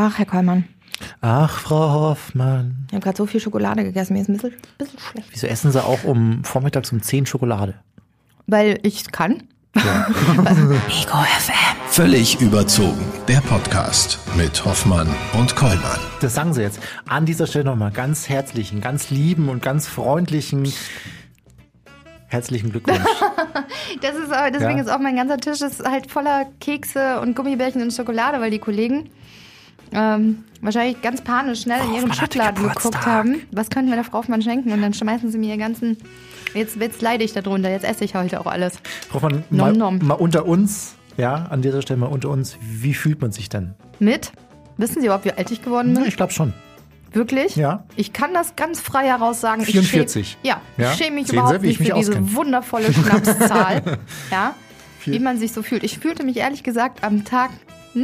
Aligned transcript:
Ach, 0.00 0.16
Herr 0.16 0.26
Kollmann, 0.26 0.62
Ach, 1.20 1.58
Frau 1.58 1.90
Hoffmann. 1.90 2.86
ich 2.86 2.92
habe 2.94 3.02
gerade 3.02 3.16
so 3.16 3.26
viel 3.26 3.40
Schokolade 3.40 3.82
gegessen, 3.82 4.12
mir 4.12 4.20
ist 4.22 4.28
ein 4.28 4.34
bisschen, 4.34 4.52
bisschen 4.78 4.98
schlecht. 5.00 5.28
Wieso 5.32 5.48
essen 5.48 5.72
Sie 5.72 5.82
auch 5.84 6.04
um 6.04 6.44
vormittags 6.44 6.92
um 6.92 7.02
10 7.02 7.26
Schokolade? 7.26 7.74
Weil 8.46 8.78
ich 8.84 9.10
kann. 9.10 9.42
Ego 9.74 11.18
FM. 11.40 11.76
Völlig 11.88 12.40
überzogen. 12.40 13.04
Der 13.26 13.40
Podcast 13.40 14.20
mit 14.36 14.64
Hoffmann 14.64 15.08
und 15.36 15.56
Kollmann. 15.56 15.98
Das 16.20 16.34
sagen 16.34 16.54
Sie 16.54 16.62
jetzt. 16.62 16.78
An 17.08 17.26
dieser 17.26 17.48
Stelle 17.48 17.64
nochmal 17.64 17.90
ganz 17.90 18.28
herzlichen, 18.28 18.80
ganz 18.80 19.10
lieben 19.10 19.48
und 19.48 19.62
ganz 19.62 19.88
freundlichen 19.88 20.72
herzlichen 22.28 22.70
Glückwunsch. 22.70 23.00
Das 24.02 24.14
ist, 24.14 24.32
auch- 24.32 24.50
deswegen 24.52 24.76
Ja. 24.78 24.82
ist 24.84 24.90
auch 24.90 24.98
mein 25.00 25.16
ganzer 25.16 25.38
Tisch 25.38 25.60
ist 25.60 25.82
halt 25.84 26.10
voller 26.10 26.46
Kekse 26.60 27.20
und 27.20 27.34
Gummibärchen 27.34 27.82
und 27.82 27.92
Schokolade, 27.92 28.40
weil 28.40 28.50
die 28.50 28.58
Kollegen 28.60 29.08
ähm, 29.92 30.44
wahrscheinlich 30.60 31.00
ganz 31.02 31.20
panisch 31.22 31.62
schnell 31.62 31.80
in 31.88 31.94
ihren 31.94 32.12
Schubladen 32.12 32.68
geguckt 32.68 33.06
haben. 33.06 33.42
Was 33.52 33.70
könnten 33.70 33.88
wir 33.90 33.96
der 33.96 34.04
Frau 34.04 34.18
Hoffmann 34.18 34.42
schenken? 34.42 34.72
Und 34.72 34.82
dann 34.82 34.94
schmeißen 34.94 35.30
sie 35.30 35.38
mir 35.38 35.50
ihr 35.54 35.58
ganzen. 35.58 35.96
Jetzt, 36.54 36.76
jetzt 36.76 37.02
leide 37.02 37.24
ich 37.24 37.32
darunter, 37.32 37.70
jetzt 37.70 37.84
esse 37.84 38.04
ich 38.04 38.14
heute 38.14 38.40
auch 38.40 38.46
alles. 38.46 38.74
Frau 39.08 39.16
Hoffmann, 39.16 39.44
Nom 39.50 39.58
mal, 39.68 39.72
nom. 39.76 39.98
mal 39.98 40.14
unter 40.14 40.46
uns, 40.46 40.94
ja, 41.16 41.34
an 41.50 41.60
dieser 41.62 41.82
Stelle 41.82 42.00
mal 42.00 42.06
unter 42.06 42.30
uns, 42.30 42.56
wie 42.60 42.94
fühlt 42.94 43.20
man 43.20 43.32
sich 43.32 43.48
denn? 43.48 43.74
Mit? 43.98 44.32
Wissen 44.78 45.00
Sie 45.00 45.06
überhaupt, 45.06 45.24
wie 45.26 45.32
alt 45.32 45.50
ich 45.50 45.60
geworden 45.62 45.92
bin? 45.94 46.04
Ich 46.06 46.16
glaube 46.16 46.32
schon. 46.32 46.54
Wirklich? 47.12 47.56
Ja. 47.56 47.84
Ich 47.96 48.12
kann 48.12 48.32
das 48.34 48.54
ganz 48.54 48.80
frei 48.80 49.06
heraus 49.06 49.40
sagen. 49.40 49.62
Ich 49.62 49.68
44. 49.72 50.36
schäm- 50.42 50.46
ja, 50.46 50.60
Ja. 50.76 50.92
ich 50.92 50.98
schäme 50.98 51.16
mich 51.16 51.26
Sehen 51.26 51.32
Sie, 51.32 51.36
überhaupt 51.36 51.54
ich 51.56 51.62
nicht 51.62 51.76
für 51.78 51.82
mich 51.84 51.94
diese 51.94 52.12
auskenne. 52.12 52.34
wundervolle 52.34 52.92
Schnapszahl. 52.92 53.82
ja, 54.30 54.54
wie 55.04 55.18
man 55.18 55.38
sich 55.38 55.52
so 55.52 55.62
fühlt. 55.62 55.84
Ich 55.84 55.98
fühlte 55.98 56.22
mich 56.24 56.36
ehrlich 56.36 56.62
gesagt 56.62 57.02
am 57.04 57.24
Tag 57.24 57.50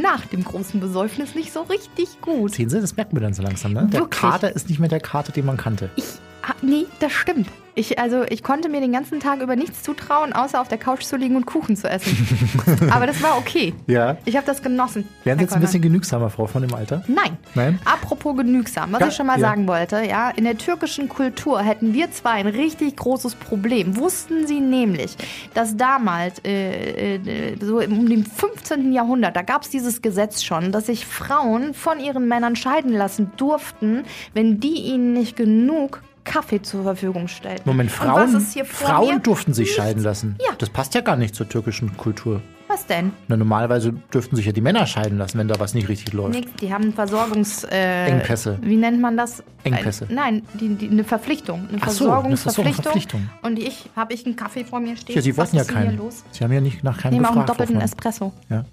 nach 0.01 0.25
dem 0.25 0.43
großen 0.43 0.79
Besäufnis 0.79 1.35
nicht 1.35 1.51
so 1.51 1.61
richtig 1.63 2.21
gut. 2.21 2.53
Sehen 2.53 2.69
Sie, 2.69 2.79
das 2.79 2.95
merkt 2.95 3.13
man 3.13 3.23
dann 3.23 3.33
so 3.33 3.43
langsam, 3.43 3.73
ne? 3.73 3.87
Der 3.91 4.01
Wirklich? 4.01 4.21
Kater 4.21 4.55
ist 4.55 4.69
nicht 4.69 4.79
mehr 4.79 4.89
der 4.89 4.99
Kater, 4.99 5.31
den 5.31 5.45
man 5.45 5.57
kannte. 5.57 5.89
Ich, 5.95 6.05
ah, 6.43 6.53
nee, 6.61 6.85
das 6.99 7.11
stimmt. 7.11 7.49
Ich, 7.77 7.99
also, 7.99 8.23
ich 8.29 8.41
konnte 8.41 8.69
mir 8.69 8.79
den 8.79 8.93
ganzen 8.93 9.19
Tag 9.19 9.41
über 9.41 9.57
nichts 9.57 9.83
zutrauen, 9.83 10.31
außer 10.31 10.61
auf 10.61 10.69
der 10.69 10.77
Couch 10.77 11.03
zu 11.03 11.17
liegen 11.17 11.35
und 11.35 11.45
Kuchen 11.45 11.75
zu 11.75 11.89
essen. 11.89 12.89
Aber 12.89 13.05
das 13.05 13.21
war 13.21 13.37
okay. 13.37 13.73
Ja. 13.85 14.15
Ich 14.23 14.37
habe 14.37 14.45
das 14.45 14.61
genossen. 14.61 15.05
Werden 15.25 15.39
Sie 15.39 15.43
jetzt 15.43 15.53
ein 15.53 15.59
bisschen 15.59 15.81
genügsamer, 15.81 16.29
Frau 16.29 16.47
von 16.47 16.61
dem 16.61 16.73
Alter? 16.73 17.03
Nein. 17.07 17.37
Nein? 17.53 17.79
Apropos 17.83 18.37
genügsam, 18.37 18.93
was 18.93 19.01
Ja, 19.01 19.07
ich 19.07 19.15
schon 19.15 19.27
mal 19.27 19.39
ja. 19.39 19.47
sagen 19.49 19.67
wollte, 19.67 20.01
ja, 20.07 20.29
in 20.29 20.45
der 20.45 20.57
türkischen 20.57 21.09
Kultur 21.09 21.61
hätten 21.61 21.93
wir 21.93 22.11
zwei 22.11 22.31
ein 22.31 22.47
richtig 22.47 22.95
großes 22.95 23.35
Problem. 23.35 23.97
Wussten 23.97 24.47
Sie 24.47 24.61
nämlich, 24.61 25.17
dass 25.53 25.75
damals, 25.75 26.39
äh, 26.45 27.15
äh, 27.15 27.55
so 27.59 27.79
um 27.79 28.07
den 28.07 28.25
15. 28.25 28.93
Jahrhundert, 28.93 29.35
da 29.35 29.41
gab 29.41 29.63
es 29.63 29.69
dieses 29.69 30.01
Gesetz 30.01 30.43
schon, 30.43 30.71
dass 30.71 30.85
sich 30.85 31.05
Frauen 31.05 31.73
von 31.73 31.99
ihren 31.99 32.27
Männern 32.29 32.55
scheiden 32.55 32.93
lassen 32.93 33.31
durften, 33.35 34.03
wenn 34.33 34.61
die 34.61 34.81
ihnen 34.81 35.11
nicht 35.11 35.35
genug 35.35 36.01
Kaffee 36.25 36.61
zur 36.61 36.83
Verfügung 36.83 37.29
stellten. 37.29 37.63
Moment, 37.65 37.91
Frauen, 37.91 38.41
Frauen 38.65 39.23
durften 39.23 39.53
sich 39.53 39.73
scheiden 39.73 40.03
lassen. 40.03 40.35
Ja. 40.45 40.53
Das 40.57 40.69
passt 40.69 40.93
ja 40.93 41.01
gar 41.01 41.15
nicht 41.15 41.35
zur 41.35 41.47
türkischen 41.47 41.95
Kultur. 41.95 42.41
Was 42.75 42.85
denn? 42.87 43.13
Na, 43.29 43.37
normalerweise 43.37 43.93
dürften 44.13 44.35
sich 44.35 44.45
ja 44.45 44.51
die 44.51 44.59
Männer 44.59 44.85
scheiden 44.85 45.17
lassen, 45.17 45.37
wenn 45.37 45.47
da 45.47 45.57
was 45.61 45.73
nicht 45.73 45.87
richtig 45.87 46.11
läuft. 46.11 46.35
Nix, 46.35 46.51
die 46.59 46.73
haben 46.73 46.91
Versorgungs... 46.91 47.63
Äh, 47.63 48.07
Engpässe. 48.07 48.59
Wie 48.61 48.75
nennt 48.75 48.99
man 48.99 49.15
das? 49.15 49.45
Engpässe. 49.63 50.07
Ein, 50.09 50.15
nein, 50.15 50.41
die, 50.55 50.75
die, 50.75 50.89
eine 50.89 51.05
Verpflichtung. 51.05 51.69
Eine 51.69 51.77
Ach 51.79 51.89
so, 51.89 52.11
eine 52.11 52.35
Versorgungsverpflichtung. 52.35 53.29
Und 53.43 53.59
ich, 53.59 53.89
habe 53.95 54.13
ich 54.13 54.25
einen 54.25 54.35
Kaffee 54.35 54.65
vor 54.65 54.81
mir 54.81 54.97
stehen? 54.97 55.15
Ja, 55.15 55.21
Sie 55.21 55.37
wollten 55.37 55.55
ja 55.55 55.63
keinen. 55.63 55.97
Sie 56.31 56.43
haben 56.43 56.51
ja 56.51 56.59
nicht 56.59 56.83
nach 56.83 56.97
Ich 56.97 57.03
keinem 57.03 57.13
nehme 57.13 57.29
auch 57.29 57.31
einen 57.31 57.45
gefragt. 57.45 57.61
doppelten. 57.61 57.79
Espresso. 57.79 58.33
Ja. 58.49 58.65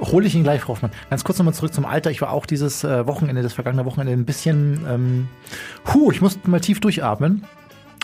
Hole 0.00 0.26
ich 0.26 0.34
ihn 0.34 0.42
gleich, 0.42 0.62
Frau 0.62 0.72
Hoffmann. 0.72 0.92
Ganz 1.10 1.22
kurz 1.22 1.36
nochmal 1.36 1.52
zurück 1.52 1.74
zum 1.74 1.84
Alter. 1.84 2.10
Ich 2.10 2.22
war 2.22 2.30
auch 2.32 2.46
dieses 2.46 2.82
äh, 2.82 3.06
Wochenende, 3.06 3.42
das 3.42 3.52
vergangene 3.52 3.84
Wochenende, 3.84 4.14
ein 4.14 4.24
bisschen, 4.24 4.86
ähm, 4.88 5.28
huh, 5.92 6.10
ich 6.10 6.22
musste 6.22 6.48
mal 6.48 6.60
tief 6.60 6.80
durchatmen. 6.80 7.44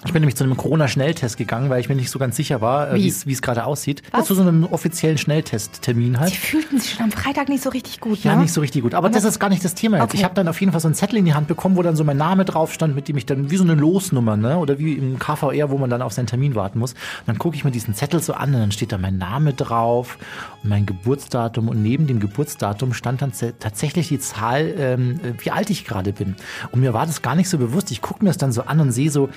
Ich 0.06 0.12
bin 0.12 0.22
nämlich 0.22 0.36
zu 0.36 0.44
einem 0.44 0.56
Corona-Schnelltest 0.56 1.36
gegangen, 1.36 1.68
weil 1.68 1.80
ich 1.80 1.88
mir 1.88 1.96
nicht 1.96 2.10
so 2.10 2.18
ganz 2.18 2.36
sicher 2.36 2.60
war, 2.60 2.92
äh, 2.92 2.94
Wie? 2.94 3.08
es 3.08 3.42
gerade 3.42 3.64
aussieht. 3.64 4.02
Was? 4.12 4.20
Ja, 4.20 4.24
zu 4.26 4.34
so 4.34 4.42
einem 4.42 4.64
offiziellen 4.64 5.18
Schnelltesttermin 5.18 6.18
halt. 6.20 6.30
Sie 6.30 6.36
fühlten 6.36 6.78
sich 6.78 6.92
schon 6.94 7.04
am 7.04 7.12
Freitag 7.12 7.48
nicht 7.48 7.62
so 7.62 7.70
richtig 7.70 8.00
gut, 8.00 8.22
Ja, 8.24 8.36
ne? 8.36 8.42
nicht 8.42 8.52
so 8.52 8.60
richtig 8.60 8.82
gut. 8.82 8.94
Aber 8.94 9.10
das 9.10 9.24
ist 9.24 9.38
gar 9.38 9.48
nicht 9.50 9.64
das 9.64 9.74
Thema 9.74 9.98
jetzt. 9.98 10.04
Okay. 10.04 10.18
Ich 10.18 10.24
habe 10.24 10.34
dann 10.34 10.48
auf 10.48 10.60
jeden 10.60 10.72
Fall 10.72 10.80
so 10.80 10.88
einen 10.88 10.94
Zettel 10.94 11.18
in 11.18 11.24
die 11.24 11.34
Hand 11.34 11.48
bekommen, 11.48 11.76
wo 11.76 11.82
dann 11.82 11.96
so 11.96 12.04
mein 12.04 12.16
Name 12.16 12.44
drauf 12.44 12.72
stand, 12.72 12.94
mit 12.94 13.08
dem 13.08 13.16
ich 13.16 13.26
dann 13.26 13.50
wie 13.50 13.56
so 13.56 13.64
eine 13.64 13.74
Losnummer, 13.74 14.36
ne? 14.36 14.58
Oder 14.58 14.78
wie 14.78 14.92
im 14.94 15.18
KVR, 15.18 15.70
wo 15.70 15.78
man 15.78 15.90
dann 15.90 16.02
auf 16.02 16.12
seinen 16.12 16.26
Termin 16.26 16.54
warten 16.54 16.78
muss. 16.78 16.92
Und 16.92 16.98
dann 17.26 17.38
gucke 17.38 17.56
ich 17.56 17.64
mir 17.64 17.70
diesen 17.70 17.94
Zettel 17.94 18.20
so 18.22 18.34
an 18.34 18.54
und 18.54 18.60
dann 18.60 18.72
steht 18.72 18.92
da 18.92 18.98
mein 18.98 19.18
Name 19.18 19.54
drauf 19.54 20.18
und 20.62 20.70
mein 20.70 20.86
Geburtsdatum 20.86 21.68
und 21.68 21.82
neben 21.82 22.06
dem 22.06 22.20
Geburtsdatum 22.20 22.92
stand 22.94 23.22
dann 23.22 23.32
tatsächlich 23.58 24.08
die 24.08 24.18
Zahl, 24.18 24.74
ähm, 24.78 25.20
äh, 25.22 25.44
wie 25.44 25.50
alt 25.50 25.70
ich 25.70 25.84
gerade 25.84 26.12
bin. 26.12 26.36
Und 26.72 26.80
mir 26.80 26.94
war 26.94 27.06
das 27.06 27.22
gar 27.22 27.34
nicht 27.34 27.48
so 27.48 27.58
bewusst. 27.58 27.90
Ich 27.90 28.02
gucke 28.02 28.24
mir 28.24 28.30
das 28.30 28.38
dann 28.38 28.52
so 28.52 28.62
an 28.62 28.80
und 28.80 28.92
sehe 28.92 29.10
so 29.10 29.28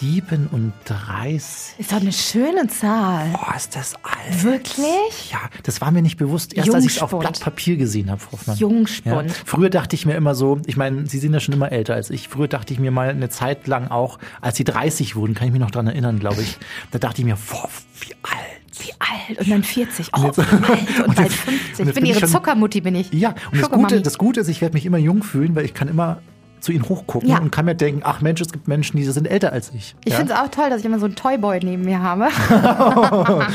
37. 0.00 1.74
Ist 1.78 1.92
doch 1.92 2.00
eine 2.00 2.12
schöne 2.12 2.66
Zahl. 2.68 3.26
Boah, 3.32 3.54
ist 3.56 3.74
das 3.76 3.94
alt. 3.96 4.42
Wirklich? 4.44 5.30
Ja, 5.32 5.38
das 5.62 5.80
war 5.80 5.90
mir 5.90 6.02
nicht 6.02 6.16
bewusst. 6.16 6.54
Erst 6.54 6.74
als 6.74 6.84
ich 6.84 6.96
es 6.96 7.02
auf. 7.02 7.10
Blatt 7.18 7.40
Papier 7.40 7.76
gesehen 7.76 8.10
habe, 8.10 8.20
Frau 8.20 8.32
Hoffmann. 8.32 8.56
Jungspund. 8.56 9.30
Ja. 9.30 9.34
Früher 9.44 9.70
dachte 9.70 9.96
ich 9.96 10.06
mir 10.06 10.14
immer 10.14 10.34
so, 10.34 10.60
ich 10.66 10.76
meine, 10.76 11.06
Sie 11.06 11.18
sind 11.18 11.32
ja 11.34 11.40
schon 11.40 11.54
immer 11.54 11.72
älter 11.72 11.94
als 11.94 12.10
ich. 12.10 12.28
Früher 12.28 12.48
dachte 12.48 12.72
ich 12.72 12.78
mir 12.80 12.90
mal 12.90 13.08
eine 13.10 13.28
Zeit 13.28 13.66
lang 13.66 13.88
auch, 13.88 14.18
als 14.40 14.56
Sie 14.56 14.64
30 14.64 15.16
wurden, 15.16 15.34
kann 15.34 15.46
ich 15.48 15.52
mich 15.52 15.60
noch 15.60 15.70
dran 15.70 15.86
erinnern, 15.86 16.18
glaube 16.18 16.42
ich. 16.42 16.58
Da 16.90 16.98
dachte 16.98 17.20
ich 17.22 17.24
mir, 17.26 17.36
boah, 17.50 17.68
wie 18.00 18.12
alt. 18.22 18.34
Wie 18.80 18.92
alt? 19.00 19.38
Und 19.40 19.50
dann 19.50 19.64
40. 19.64 20.10
Oh, 20.16 20.24
jetzt- 20.26 20.38
alt. 20.38 20.52
Und, 20.52 21.08
und 21.08 21.14
bald 21.16 21.28
jetzt- 21.30 21.34
50. 21.40 21.50
und 21.50 21.68
Ich 21.70 21.76
bin 21.76 21.94
bin 21.94 22.04
ich 22.04 22.10
ihre 22.10 22.20
schon- 22.20 22.28
Zuckermutti, 22.28 22.80
bin 22.80 22.94
ich. 22.94 23.12
Ja, 23.12 23.34
und 23.52 23.60
das 23.60 23.70
Gute, 23.70 24.00
das 24.02 24.18
Gute 24.18 24.40
ist, 24.40 24.48
ich 24.48 24.60
werde 24.60 24.74
mich 24.74 24.86
immer 24.86 24.98
jung 24.98 25.22
fühlen, 25.24 25.54
weil 25.56 25.64
ich 25.64 25.74
kann 25.74 25.88
immer 25.88 26.20
zu 26.68 26.72
Ihnen 26.72 26.86
hochgucken 26.86 27.30
Ja. 27.30 27.38
und 27.38 27.50
kann 27.50 27.64
mir 27.64 27.74
denken, 27.74 28.02
ach 28.04 28.20
Mensch, 28.20 28.42
es 28.42 28.52
gibt 28.52 28.68
Menschen, 28.68 28.98
die 28.98 29.04
sind 29.04 29.26
älter 29.26 29.54
als 29.54 29.72
ich. 29.74 29.96
Ich 30.04 30.12
ja? 30.12 30.18
finde 30.18 30.34
es 30.34 30.38
auch 30.38 30.48
toll, 30.48 30.68
dass 30.68 30.80
ich 30.80 30.84
immer 30.84 30.98
so 30.98 31.06
einen 31.06 31.14
Toyboy 31.16 31.60
neben 31.62 31.82
mir 31.82 32.02
habe. 32.02 32.28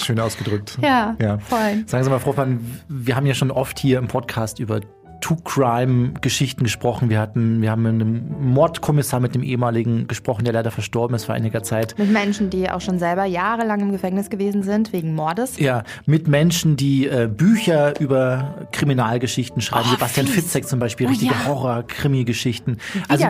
Schön 0.00 0.20
ausgedrückt. 0.20 0.78
Ja, 0.80 1.16
voll. 1.40 1.82
Sagen 1.86 2.04
Sie 2.04 2.10
mal, 2.10 2.20
Frau 2.20 2.28
Hoffmann, 2.28 2.60
wir 2.88 3.16
haben 3.16 3.26
ja 3.26 3.34
schon 3.34 3.50
oft 3.50 3.80
hier 3.80 3.98
im 3.98 4.06
Podcast 4.06 4.60
über 4.60 4.78
True-Crime-Geschichten 5.24 6.64
gesprochen. 6.64 7.08
Wir 7.08 7.18
hatten, 7.20 7.62
wir 7.62 7.70
haben 7.70 7.82
mit 7.82 7.92
einem 7.92 8.24
Mordkommissar, 8.40 9.20
mit 9.20 9.34
dem 9.34 9.42
ehemaligen 9.42 10.06
gesprochen, 10.06 10.44
der 10.44 10.52
leider 10.52 10.70
verstorben 10.70 11.14
ist 11.16 11.24
vor 11.24 11.34
einiger 11.34 11.62
Zeit. 11.62 11.94
Mit 11.98 12.10
Menschen, 12.12 12.50
die 12.50 12.68
auch 12.70 12.80
schon 12.80 12.98
selber 12.98 13.24
jahrelang 13.24 13.80
im 13.80 13.92
Gefängnis 13.92 14.28
gewesen 14.30 14.62
sind, 14.62 14.92
wegen 14.92 15.14
Mordes. 15.14 15.58
Ja, 15.58 15.84
mit 16.06 16.28
Menschen, 16.28 16.76
die 16.76 17.06
äh, 17.06 17.28
Bücher 17.34 17.98
über 18.00 18.66
Kriminalgeschichten 18.72 19.62
schreiben. 19.62 19.86
Oh, 19.88 19.94
Sebastian 19.94 20.26
fies. 20.26 20.44
Fitzek 20.44 20.68
zum 20.68 20.78
Beispiel, 20.78 21.06
Oh, 21.06 21.10
richtige 21.10 21.32
ja. 21.32 21.46
Horror-Krimi-Geschichten. 21.46 22.78
Also, 23.08 23.26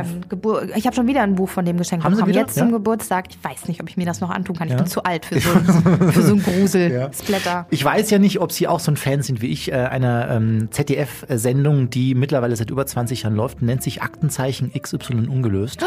ich 0.74 0.86
habe 0.86 0.96
schon 0.96 1.06
wieder 1.06 1.22
ein 1.22 1.34
Buch 1.34 1.48
von 1.48 1.64
dem 1.64 1.76
geschenkt 1.76 2.04
Haben 2.04 2.14
Sie 2.14 2.22
bekommen. 2.22 2.34
wieder? 2.34 2.40
Jetzt 2.46 2.56
Ja. 2.56 2.62
zum 2.64 2.72
Geburtstag. 2.72 3.26
Ich 3.30 3.38
weiß 3.42 3.68
nicht, 3.68 3.80
ob 3.80 3.88
ich 3.88 3.96
mir 3.96 4.06
das 4.06 4.20
noch 4.20 4.30
antun 4.30 4.56
kann. 4.56 4.66
Ich 4.68 4.72
Ja. 4.72 4.78
bin 4.78 4.86
zu 4.86 5.02
alt 5.04 5.26
für 5.26 5.40
so, 5.40 5.50
ein- 5.54 6.12
für 6.12 6.22
so 6.22 6.32
einen 6.34 6.42
Grusel. 6.42 6.92
Ja. 6.92 7.10
Splatter. 7.12 7.66
Ich 7.70 7.84
weiß 7.84 8.10
ja 8.10 8.18
nicht, 8.18 8.40
ob 8.40 8.52
Sie 8.52 8.66
auch 8.68 8.80
so 8.80 8.90
ein 8.90 8.96
Fan 8.96 9.22
sind 9.22 9.42
wie 9.42 9.48
ich, 9.48 9.70
äh, 9.70 9.74
einer 9.76 10.30
ähm, 10.30 10.68
ZDF-Sendung, 10.70 11.83
die 11.90 12.14
mittlerweile 12.14 12.56
seit 12.56 12.70
über 12.70 12.86
20 12.86 13.22
Jahren 13.22 13.36
läuft, 13.36 13.62
nennt 13.62 13.82
sich 13.82 14.02
Aktenzeichen 14.02 14.72
XY 14.72 15.28
ungelöst. 15.28 15.84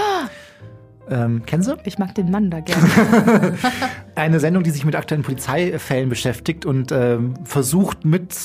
Ähm, 1.10 1.46
kennen 1.46 1.64
Sie? 1.64 1.76
Ich 1.86 1.98
mag 1.98 2.16
den 2.16 2.32
Mann 2.32 2.52
da 2.52 2.60
gerne. 2.60 3.54
Eine 4.16 4.40
Sendung, 4.40 4.64
die 4.64 4.72
sich 4.72 4.84
mit 4.84 4.96
aktuellen 4.96 5.24
Polizeifällen 5.24 6.10
beschäftigt 6.10 6.66
und 6.66 6.92
ähm, 6.92 7.34
versucht 7.46 8.04
mit 8.04 8.36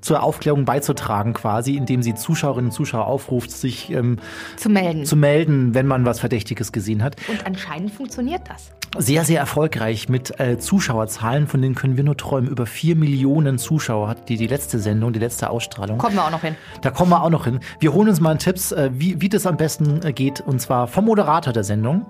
zur 0.00 0.22
Aufklärung 0.22 0.64
beizutragen 0.64 1.34
quasi, 1.34 1.76
indem 1.76 2.02
sie 2.02 2.14
Zuschauerinnen 2.14 2.70
und 2.70 2.72
Zuschauer 2.72 3.06
aufruft, 3.06 3.50
sich 3.50 3.90
ähm, 3.90 4.18
zu 4.56 4.70
melden. 4.70 5.04
zu 5.04 5.16
melden, 5.16 5.74
wenn 5.74 5.86
man 5.86 6.04
was 6.04 6.20
Verdächtiges 6.20 6.72
gesehen 6.72 7.02
hat. 7.02 7.16
Und 7.28 7.44
anscheinend 7.46 7.90
funktioniert 7.90 8.42
das. 8.48 8.70
Sehr, 9.00 9.24
sehr 9.24 9.38
erfolgreich 9.38 10.08
mit 10.08 10.40
äh, 10.40 10.58
Zuschauerzahlen, 10.58 11.46
von 11.46 11.62
denen 11.62 11.76
können 11.76 11.96
wir 11.96 12.04
nur 12.04 12.16
träumen. 12.16 12.50
Über 12.50 12.66
vier 12.66 12.96
Millionen 12.96 13.58
Zuschauer 13.58 14.08
hat 14.08 14.28
die, 14.28 14.36
die 14.36 14.48
letzte 14.48 14.80
Sendung, 14.80 15.12
die 15.12 15.20
letzte 15.20 15.50
Ausstrahlung. 15.50 15.98
Kommen 15.98 16.16
wir 16.16 16.24
auch 16.24 16.30
noch 16.32 16.42
hin. 16.42 16.56
Da 16.82 16.90
kommen 16.90 17.10
wir 17.10 17.22
auch 17.22 17.30
noch 17.30 17.44
hin. 17.44 17.60
Wir 17.78 17.94
holen 17.94 18.08
uns 18.08 18.20
mal 18.20 18.30
einen 18.30 18.40
Tipps, 18.40 18.72
äh, 18.72 18.90
wie, 18.92 19.20
wie 19.20 19.28
das 19.28 19.46
am 19.46 19.56
besten 19.56 20.02
äh, 20.02 20.12
geht, 20.12 20.40
und 20.40 20.60
zwar 20.60 20.88
vom 20.88 21.04
Moderator 21.04 21.52
der 21.52 21.64
Sendung. 21.64 22.06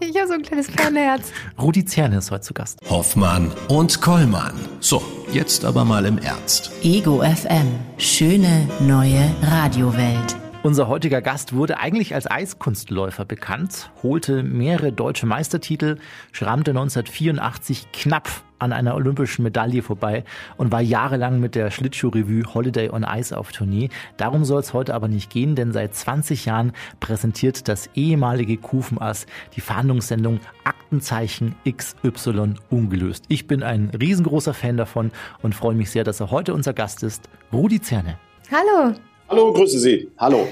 Ich 0.00 0.16
habe 0.16 0.26
so 0.26 0.34
ein 0.34 0.42
kleines 0.42 0.68
Herz. 0.68 1.30
Rudi 1.60 1.84
Zerne 1.84 2.18
ist 2.18 2.32
heute 2.32 2.42
zu 2.42 2.54
Gast. 2.54 2.78
Hoffmann 2.90 3.52
und 3.68 4.00
Kollmann. 4.00 4.54
So, 4.80 5.00
jetzt 5.32 5.64
aber 5.64 5.84
mal 5.84 6.04
im 6.06 6.18
Ernst. 6.18 6.72
Ego 6.82 7.22
FM. 7.22 7.68
Schöne 7.98 8.68
neue 8.80 9.30
Radiowelt. 9.42 10.41
Unser 10.64 10.86
heutiger 10.86 11.20
Gast 11.22 11.54
wurde 11.54 11.80
eigentlich 11.80 12.14
als 12.14 12.30
Eiskunstläufer 12.30 13.24
bekannt, 13.24 13.90
holte 14.04 14.44
mehrere 14.44 14.92
deutsche 14.92 15.26
Meistertitel, 15.26 15.98
schrammte 16.30 16.70
1984 16.70 17.90
knapp 17.90 18.30
an 18.60 18.72
einer 18.72 18.94
olympischen 18.94 19.42
Medaille 19.42 19.82
vorbei 19.82 20.22
und 20.56 20.70
war 20.70 20.80
jahrelang 20.80 21.40
mit 21.40 21.56
der 21.56 21.72
Schlittschuh-Revue 21.72 22.54
Holiday 22.54 22.90
on 22.90 23.02
Ice 23.02 23.36
auf 23.36 23.50
Tournee. 23.50 23.88
Darum 24.18 24.44
soll 24.44 24.60
es 24.60 24.72
heute 24.72 24.94
aber 24.94 25.08
nicht 25.08 25.30
gehen, 25.30 25.56
denn 25.56 25.72
seit 25.72 25.96
20 25.96 26.44
Jahren 26.44 26.70
präsentiert 27.00 27.66
das 27.66 27.90
ehemalige 27.96 28.56
Kufenass 28.56 29.26
die 29.56 29.60
Fahndungssendung 29.60 30.38
Aktenzeichen 30.62 31.56
XY 31.68 32.54
ungelöst. 32.70 33.24
Ich 33.26 33.48
bin 33.48 33.64
ein 33.64 33.90
riesengroßer 34.00 34.54
Fan 34.54 34.76
davon 34.76 35.10
und 35.42 35.56
freue 35.56 35.74
mich 35.74 35.90
sehr, 35.90 36.04
dass 36.04 36.20
er 36.20 36.30
heute 36.30 36.54
unser 36.54 36.72
Gast 36.72 37.02
ist, 37.02 37.28
Rudi 37.52 37.80
Zerne. 37.80 38.16
Hallo. 38.48 38.94
Hallo, 39.32 39.50
grüße 39.50 39.78
Sie. 39.78 40.10
Hallo. 40.18 40.46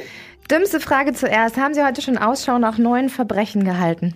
Dümmste 0.50 0.80
Frage 0.80 1.12
zuerst. 1.12 1.58
Haben 1.58 1.74
Sie 1.74 1.84
heute 1.84 2.00
schon 2.00 2.16
Ausschau 2.16 2.58
nach 2.58 2.78
neuen 2.78 3.10
Verbrechen 3.10 3.62
gehalten? 3.62 4.14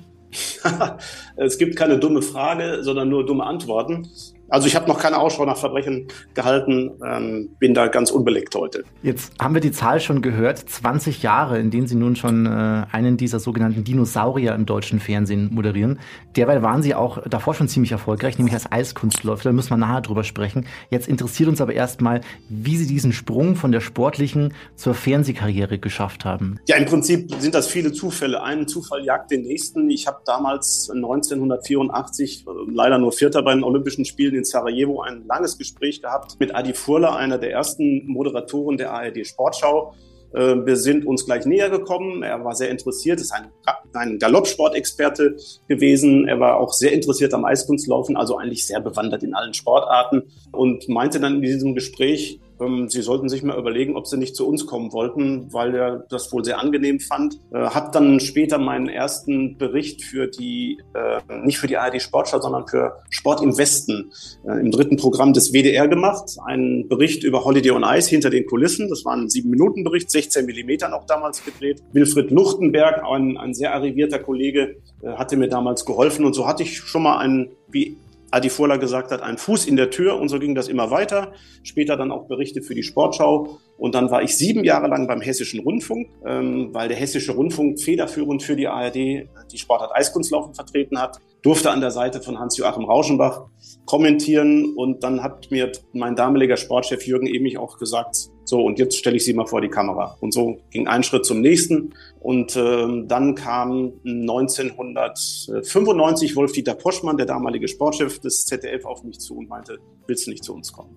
es 1.36 1.58
gibt 1.58 1.76
keine 1.76 1.98
dumme 1.98 2.22
Frage, 2.22 2.78
sondern 2.80 3.10
nur 3.10 3.26
dumme 3.26 3.44
Antworten. 3.44 4.08
Also 4.48 4.66
ich 4.66 4.76
habe 4.76 4.86
noch 4.86 4.98
keine 4.98 5.18
Ausschau 5.18 5.44
nach 5.44 5.56
Verbrechen 5.56 6.08
gehalten, 6.34 6.92
ähm, 7.04 7.50
bin 7.58 7.74
da 7.74 7.86
ganz 7.86 8.10
unbelegt 8.10 8.54
heute. 8.54 8.84
Jetzt 9.02 9.32
haben 9.40 9.54
wir 9.54 9.60
die 9.60 9.72
Zahl 9.72 10.00
schon 10.00 10.22
gehört, 10.22 10.58
20 10.58 11.22
Jahre, 11.22 11.58
in 11.58 11.70
denen 11.70 11.86
Sie 11.86 11.94
nun 11.94 12.14
schon 12.14 12.46
äh, 12.46 12.84
einen 12.92 13.16
dieser 13.16 13.40
sogenannten 13.40 13.84
Dinosaurier 13.84 14.54
im 14.54 14.66
deutschen 14.66 15.00
Fernsehen 15.00 15.50
moderieren. 15.52 15.98
Derweil 16.36 16.62
waren 16.62 16.82
Sie 16.82 16.94
auch 16.94 17.26
davor 17.26 17.54
schon 17.54 17.68
ziemlich 17.68 17.92
erfolgreich, 17.92 18.38
nämlich 18.38 18.54
als 18.54 18.70
Eiskunstläufer, 18.70 19.44
da 19.44 19.52
müssen 19.52 19.70
wir 19.70 19.76
nachher 19.76 20.02
drüber 20.02 20.24
sprechen. 20.24 20.66
Jetzt 20.90 21.08
interessiert 21.08 21.48
uns 21.48 21.60
aber 21.60 21.72
erstmal, 21.72 22.20
wie 22.48 22.76
Sie 22.76 22.86
diesen 22.86 23.12
Sprung 23.12 23.56
von 23.56 23.72
der 23.72 23.80
sportlichen 23.80 24.52
zur 24.76 24.94
Fernsehkarriere 24.94 25.78
geschafft 25.78 26.24
haben. 26.24 26.58
Ja, 26.68 26.76
im 26.76 26.84
Prinzip 26.84 27.32
sind 27.38 27.54
das 27.54 27.68
viele 27.68 27.92
Zufälle. 27.92 28.42
Ein 28.42 28.68
Zufall 28.68 29.04
jagt 29.04 29.30
den 29.30 29.42
nächsten. 29.42 29.90
Ich 29.90 30.06
habe 30.06 30.18
damals 30.26 30.90
1984 30.94 32.44
äh, 32.46 32.50
leider 32.70 32.98
nur 32.98 33.12
Vierter 33.12 33.42
bei 33.42 33.54
den 33.54 33.64
Olympischen 33.64 34.04
Spielen 34.04 34.33
in 34.34 34.44
Sarajevo 34.44 35.00
ein 35.02 35.24
langes 35.26 35.58
Gespräch 35.58 36.02
gehabt 36.02 36.36
mit 36.38 36.54
Adi 36.54 36.74
Furler, 36.74 37.16
einer 37.16 37.38
der 37.38 37.52
ersten 37.52 38.06
Moderatoren 38.06 38.76
der 38.76 38.92
ARD 38.92 39.26
Sportschau. 39.26 39.94
Äh, 40.34 40.66
wir 40.66 40.76
sind 40.76 41.06
uns 41.06 41.24
gleich 41.24 41.46
näher 41.46 41.70
gekommen. 41.70 42.22
Er 42.22 42.44
war 42.44 42.54
sehr 42.54 42.70
interessiert, 42.70 43.20
ist 43.20 43.32
ein, 43.32 43.50
ein 43.94 44.18
Galoppsportexperte 44.18 45.36
gewesen. 45.68 46.26
Er 46.28 46.40
war 46.40 46.58
auch 46.58 46.72
sehr 46.72 46.92
interessiert 46.92 47.32
am 47.34 47.44
Eiskunstlaufen, 47.44 48.16
also 48.16 48.36
eigentlich 48.36 48.66
sehr 48.66 48.80
bewandert 48.80 49.22
in 49.22 49.34
allen 49.34 49.54
Sportarten 49.54 50.24
und 50.52 50.88
meinte 50.88 51.20
dann 51.20 51.36
in 51.36 51.42
diesem 51.42 51.74
Gespräch, 51.74 52.40
sie 52.88 53.02
sollten 53.02 53.28
sich 53.28 53.42
mal 53.42 53.58
überlegen, 53.58 53.96
ob 53.96 54.06
Sie 54.06 54.16
nicht 54.16 54.36
zu 54.36 54.46
uns 54.46 54.66
kommen 54.66 54.92
wollten, 54.92 55.52
weil 55.52 55.74
er 55.74 56.04
das 56.08 56.32
wohl 56.32 56.44
sehr 56.44 56.60
angenehm 56.60 57.00
fand. 57.00 57.40
Äh, 57.52 57.58
hat 57.58 57.94
dann 57.94 58.20
später 58.20 58.58
meinen 58.58 58.88
ersten 58.88 59.58
Bericht 59.58 60.02
für 60.02 60.28
die, 60.28 60.80
äh, 60.94 61.20
nicht 61.44 61.58
für 61.58 61.66
die 61.66 61.76
ARD 61.76 62.00
Sportschau, 62.00 62.40
sondern 62.40 62.66
für 62.66 62.96
Sport 63.10 63.42
im 63.42 63.56
Westen 63.58 64.12
äh, 64.46 64.60
im 64.60 64.70
dritten 64.70 64.96
Programm 64.96 65.32
des 65.32 65.52
WDR 65.52 65.88
gemacht. 65.88 66.36
Einen 66.46 66.88
Bericht 66.88 67.24
über 67.24 67.44
Holiday 67.44 67.72
on 67.72 67.84
Ice 67.84 68.08
hinter 68.08 68.30
den 68.30 68.46
Kulissen. 68.46 68.88
Das 68.88 69.04
war 69.04 69.16
ein 69.16 69.28
sieben 69.28 69.50
Minuten 69.50 69.84
Bericht, 69.84 70.10
16 70.10 70.46
Millimeter 70.46 70.88
noch 70.88 71.06
damals 71.06 71.44
gedreht. 71.44 71.82
Wilfried 71.92 72.30
Luchtenberg, 72.30 73.02
ein, 73.04 73.36
ein 73.36 73.54
sehr 73.54 73.74
arrivierter 73.74 74.18
Kollege, 74.18 74.76
hatte 75.04 75.36
mir 75.36 75.48
damals 75.48 75.84
geholfen 75.84 76.24
und 76.24 76.34
so 76.34 76.46
hatte 76.46 76.62
ich 76.62 76.78
schon 76.78 77.02
mal 77.02 77.18
einen, 77.18 77.50
wie 77.68 77.96
Adi 78.34 78.50
Furler 78.50 78.78
gesagt 78.78 79.12
hat, 79.12 79.22
ein 79.22 79.38
Fuß 79.38 79.66
in 79.66 79.76
der 79.76 79.90
Tür 79.90 80.18
und 80.18 80.28
so 80.28 80.40
ging 80.40 80.56
das 80.56 80.66
immer 80.66 80.90
weiter. 80.90 81.32
Später 81.62 81.96
dann 81.96 82.10
auch 82.10 82.26
Berichte 82.26 82.62
für 82.62 82.74
die 82.74 82.82
Sportschau. 82.82 83.60
Und 83.78 83.94
dann 83.94 84.10
war 84.10 84.22
ich 84.22 84.36
sieben 84.36 84.64
Jahre 84.64 84.88
lang 84.88 85.06
beim 85.06 85.20
Hessischen 85.20 85.60
Rundfunk, 85.60 86.08
ähm, 86.26 86.70
weil 86.72 86.88
der 86.88 86.96
Hessische 86.96 87.32
Rundfunk 87.32 87.80
federführend 87.80 88.42
für 88.42 88.56
die 88.56 88.66
ARD 88.66 88.94
die 88.94 89.58
Sportart 89.58 89.94
Eiskunstlaufen 89.94 90.52
vertreten 90.54 91.00
hat, 91.00 91.20
durfte 91.42 91.70
an 91.70 91.80
der 91.80 91.92
Seite 91.92 92.20
von 92.20 92.40
Hans-Joachim 92.40 92.84
Rauschenbach 92.84 93.46
kommentieren. 93.84 94.74
Und 94.74 95.04
dann 95.04 95.22
hat 95.22 95.52
mir 95.52 95.70
mein 95.92 96.16
damaliger 96.16 96.56
Sportchef 96.56 97.06
Jürgen 97.06 97.28
Emich 97.28 97.56
auch 97.56 97.78
gesagt, 97.78 98.30
so 98.44 98.62
und 98.62 98.78
jetzt 98.78 98.96
stelle 98.96 99.16
ich 99.16 99.24
Sie 99.24 99.34
mal 99.34 99.46
vor 99.46 99.60
die 99.60 99.68
Kamera. 99.68 100.16
Und 100.20 100.32
so 100.32 100.60
ging 100.70 100.86
ein 100.86 101.02
Schritt 101.02 101.24
zum 101.24 101.40
nächsten 101.40 101.92
und 102.20 102.54
ähm, 102.56 103.08
dann 103.08 103.34
kam 103.34 103.94
1995 104.04 106.36
Wolf-Dieter 106.36 106.74
Poschmann, 106.74 107.16
der 107.16 107.26
damalige 107.26 107.66
Sportchef 107.68 108.20
des 108.20 108.44
ZDF, 108.46 108.84
auf 108.84 109.02
mich 109.02 109.18
zu 109.20 109.38
und 109.38 109.48
meinte, 109.48 109.78
willst 110.06 110.26
du 110.26 110.30
nicht 110.30 110.44
zu 110.44 110.54
uns 110.54 110.72
kommen? 110.72 110.96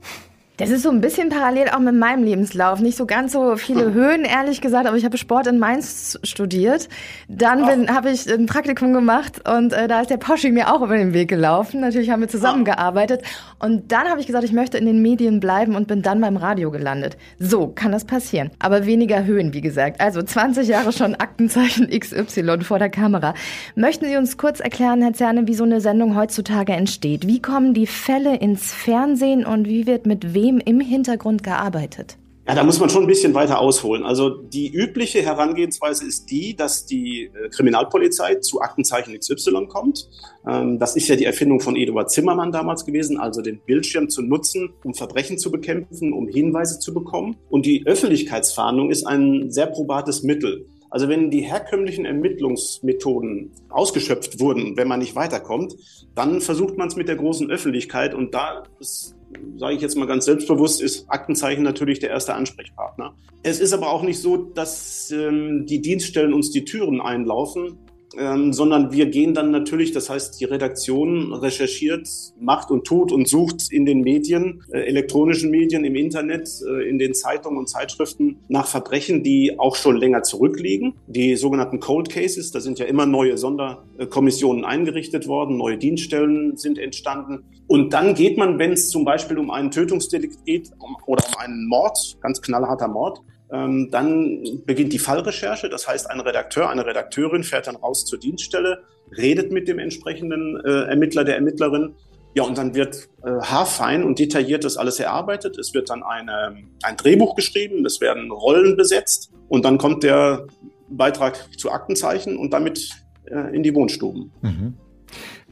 Das 0.57 0.71
ist 0.71 0.81
so 0.81 0.89
ein 0.89 1.01
bisschen 1.01 1.29
parallel 1.29 1.69
auch 1.69 1.77
mit 1.77 1.93
meinem 1.93 2.23
Lebenslauf. 2.23 2.79
Nicht 2.79 2.97
so 2.97 3.05
ganz 3.05 3.33
so 3.33 3.57
viele 3.57 3.93
Höhen, 3.93 4.25
ehrlich 4.25 4.59
gesagt, 4.59 4.87
aber 4.87 4.97
ich 4.97 5.05
habe 5.05 5.15
Sport 5.15 5.45
in 5.45 5.59
Mainz 5.59 6.19
studiert. 6.23 6.89
Dann 7.27 7.93
habe 7.93 8.09
ich 8.09 8.27
ein 8.27 8.47
Praktikum 8.47 8.91
gemacht 8.91 9.47
und 9.47 9.71
äh, 9.71 9.87
da 9.87 10.01
ist 10.01 10.09
der 10.09 10.17
Poschi 10.17 10.51
mir 10.51 10.73
auch 10.73 10.81
über 10.81 10.97
den 10.97 11.13
Weg 11.13 11.29
gelaufen. 11.29 11.81
Natürlich 11.81 12.09
haben 12.09 12.21
wir 12.21 12.27
zusammengearbeitet. 12.27 13.21
Und 13.59 13.91
dann 13.91 14.07
habe 14.07 14.19
ich 14.19 14.25
gesagt, 14.25 14.45
ich 14.45 14.51
möchte 14.51 14.79
in 14.79 14.87
den 14.87 14.99
Medien 15.03 15.39
bleiben 15.39 15.75
und 15.75 15.87
bin 15.87 16.01
dann 16.01 16.21
beim 16.21 16.37
Radio 16.37 16.71
gelandet. 16.71 17.17
So 17.37 17.67
kann 17.67 17.91
das 17.91 18.05
passieren. 18.05 18.49
Aber 18.57 18.87
weniger 18.87 19.25
Höhen, 19.25 19.53
wie 19.53 19.61
gesagt. 19.61 20.01
Also 20.01 20.23
20 20.23 20.67
Jahre 20.67 20.91
schon 20.91 21.13
Aktenzeichen 21.13 21.87
XY 21.99 22.61
vor 22.63 22.79
der 22.79 22.89
Kamera. 22.89 23.35
Möchten 23.75 24.05
Sie 24.05 24.17
uns 24.17 24.37
kurz 24.37 24.59
erklären, 24.59 25.03
Herr 25.03 25.13
Zerne, 25.13 25.47
wie 25.47 25.53
so 25.53 25.65
eine 25.65 25.81
Sendung 25.81 26.15
heutzutage 26.15 26.73
entsteht? 26.73 27.27
Wie 27.27 27.43
kommen 27.43 27.75
die 27.75 27.85
Fälle 27.85 28.37
ins 28.37 28.73
Fernsehen 28.73 29.45
und 29.45 29.67
wie 29.67 29.85
wird 29.85 30.07
mit 30.07 30.33
wem 30.33 30.46
wem 30.47 30.59
im 30.59 30.79
Hintergrund 30.79 31.43
gearbeitet? 31.43 32.17
Ja, 32.47 32.55
da 32.55 32.63
muss 32.63 32.79
man 32.79 32.89
schon 32.89 33.03
ein 33.03 33.07
bisschen 33.07 33.33
weiter 33.33 33.59
ausholen. 33.59 34.03
Also 34.03 34.29
die 34.29 34.69
übliche 34.69 35.21
Herangehensweise 35.21 36.07
ist 36.07 36.31
die, 36.31 36.55
dass 36.55 36.85
die 36.85 37.25
äh, 37.25 37.49
Kriminalpolizei 37.49 38.35
zu 38.35 38.61
Aktenzeichen 38.61 39.19
XY 39.19 39.67
kommt. 39.67 40.07
Ähm, 40.47 40.79
das 40.79 40.95
ist 40.95 41.09
ja 41.09 41.17
die 41.17 41.25
Erfindung 41.25 41.59
von 41.59 41.75
Eduard 41.75 42.09
Zimmermann 42.09 42.53
damals 42.53 42.85
gewesen, 42.85 43.17
also 43.17 43.41
den 43.41 43.59
Bildschirm 43.59 44.07
zu 44.07 44.21
nutzen, 44.21 44.69
um 44.85 44.93
Verbrechen 44.93 45.37
zu 45.37 45.51
bekämpfen, 45.51 46.13
um 46.13 46.29
Hinweise 46.29 46.79
zu 46.79 46.93
bekommen. 46.93 47.35
Und 47.49 47.65
die 47.65 47.85
Öffentlichkeitsfahndung 47.85 48.91
ist 48.91 49.05
ein 49.05 49.51
sehr 49.51 49.67
probates 49.67 50.23
Mittel. 50.23 50.67
Also 50.89 51.09
wenn 51.09 51.29
die 51.29 51.41
herkömmlichen 51.41 52.05
Ermittlungsmethoden 52.05 53.51
ausgeschöpft 53.67 54.39
wurden, 54.39 54.77
wenn 54.77 54.87
man 54.87 54.99
nicht 54.99 55.17
weiterkommt, 55.17 55.75
dann 56.15 56.39
versucht 56.39 56.77
man 56.77 56.87
es 56.87 56.95
mit 56.95 57.09
der 57.09 57.17
großen 57.17 57.51
Öffentlichkeit 57.51 58.13
und 58.13 58.33
da 58.33 58.63
ist 58.79 59.16
sage 59.57 59.75
ich 59.75 59.81
jetzt 59.81 59.97
mal 59.97 60.07
ganz 60.07 60.25
selbstbewusst, 60.25 60.81
ist 60.81 61.09
Aktenzeichen 61.09 61.63
natürlich 61.63 61.99
der 61.99 62.09
erste 62.09 62.33
Ansprechpartner. 62.33 63.15
Es 63.43 63.59
ist 63.59 63.73
aber 63.73 63.91
auch 63.91 64.03
nicht 64.03 64.19
so, 64.19 64.37
dass 64.37 65.11
ähm, 65.11 65.65
die 65.65 65.81
Dienststellen 65.81 66.33
uns 66.33 66.51
die 66.51 66.65
Türen 66.65 67.01
einlaufen 67.01 67.77
ähm, 68.17 68.51
sondern 68.51 68.91
wir 68.91 69.07
gehen 69.07 69.33
dann 69.33 69.51
natürlich, 69.51 69.91
das 69.91 70.09
heißt, 70.09 70.39
die 70.39 70.45
Redaktion 70.45 71.33
recherchiert, 71.33 72.07
macht 72.39 72.71
und 72.71 72.85
tut 72.85 73.11
und 73.11 73.27
sucht 73.27 73.71
in 73.71 73.85
den 73.85 74.01
Medien, 74.01 74.63
äh, 74.71 74.79
elektronischen 74.79 75.51
Medien, 75.51 75.83
im 75.85 75.95
Internet, 75.95 76.49
äh, 76.67 76.89
in 76.89 76.97
den 76.97 77.13
Zeitungen 77.13 77.59
und 77.59 77.69
Zeitschriften 77.69 78.39
nach 78.47 78.67
Verbrechen, 78.67 79.23
die 79.23 79.59
auch 79.59 79.75
schon 79.75 79.97
länger 79.97 80.23
zurückliegen. 80.23 80.95
Die 81.07 81.35
sogenannten 81.35 81.79
Cold 81.79 82.09
Cases, 82.09 82.51
da 82.51 82.59
sind 82.59 82.79
ja 82.79 82.85
immer 82.85 83.05
neue 83.05 83.37
Sonderkommissionen 83.37 84.65
eingerichtet 84.65 85.27
worden, 85.27 85.57
neue 85.57 85.77
Dienststellen 85.77 86.57
sind 86.57 86.79
entstanden. 86.79 87.43
Und 87.67 87.93
dann 87.93 88.15
geht 88.15 88.37
man, 88.37 88.57
wenn 88.59 88.71
es 88.71 88.89
zum 88.89 89.05
Beispiel 89.05 89.37
um 89.37 89.51
einen 89.51 89.71
Tötungsdelikt 89.71 90.45
geht 90.45 90.71
um, 90.79 90.95
oder 91.05 91.23
um 91.27 91.37
einen 91.37 91.67
Mord, 91.67 92.17
ganz 92.21 92.41
knallharter 92.41 92.87
Mord, 92.87 93.21
ähm, 93.51 93.89
dann 93.91 94.43
beginnt 94.65 94.93
die 94.93 94.99
Fallrecherche. 94.99 95.69
Das 95.69 95.87
heißt, 95.87 96.09
ein 96.09 96.19
Redakteur, 96.19 96.69
eine 96.69 96.85
Redakteurin 96.85 97.43
fährt 97.43 97.67
dann 97.67 97.75
raus 97.75 98.05
zur 98.05 98.19
Dienststelle, 98.19 98.83
redet 99.15 99.51
mit 99.51 99.67
dem 99.67 99.79
entsprechenden 99.79 100.59
äh, 100.65 100.89
Ermittler, 100.89 101.23
der 101.23 101.35
Ermittlerin. 101.35 101.95
Ja, 102.33 102.43
und 102.43 102.57
dann 102.57 102.75
wird 102.75 103.09
äh, 103.23 103.29
haarfein 103.29 104.03
und 104.03 104.19
detailliert 104.19 104.63
das 104.63 104.77
alles 104.77 104.99
erarbeitet. 104.99 105.57
Es 105.57 105.73
wird 105.73 105.89
dann 105.89 106.03
eine, 106.03 106.57
ein 106.83 106.97
Drehbuch 106.97 107.35
geschrieben, 107.35 107.85
es 107.85 107.99
werden 108.01 108.31
Rollen 108.31 108.75
besetzt 108.75 109.31
und 109.47 109.65
dann 109.65 109.77
kommt 109.77 110.03
der 110.03 110.45
Beitrag 110.89 111.47
zu 111.57 111.71
Aktenzeichen 111.71 112.37
und 112.37 112.53
damit 112.53 112.89
äh, 113.25 113.55
in 113.55 113.63
die 113.63 113.73
Wohnstuben. 113.73 114.31
Mhm. 114.41 114.73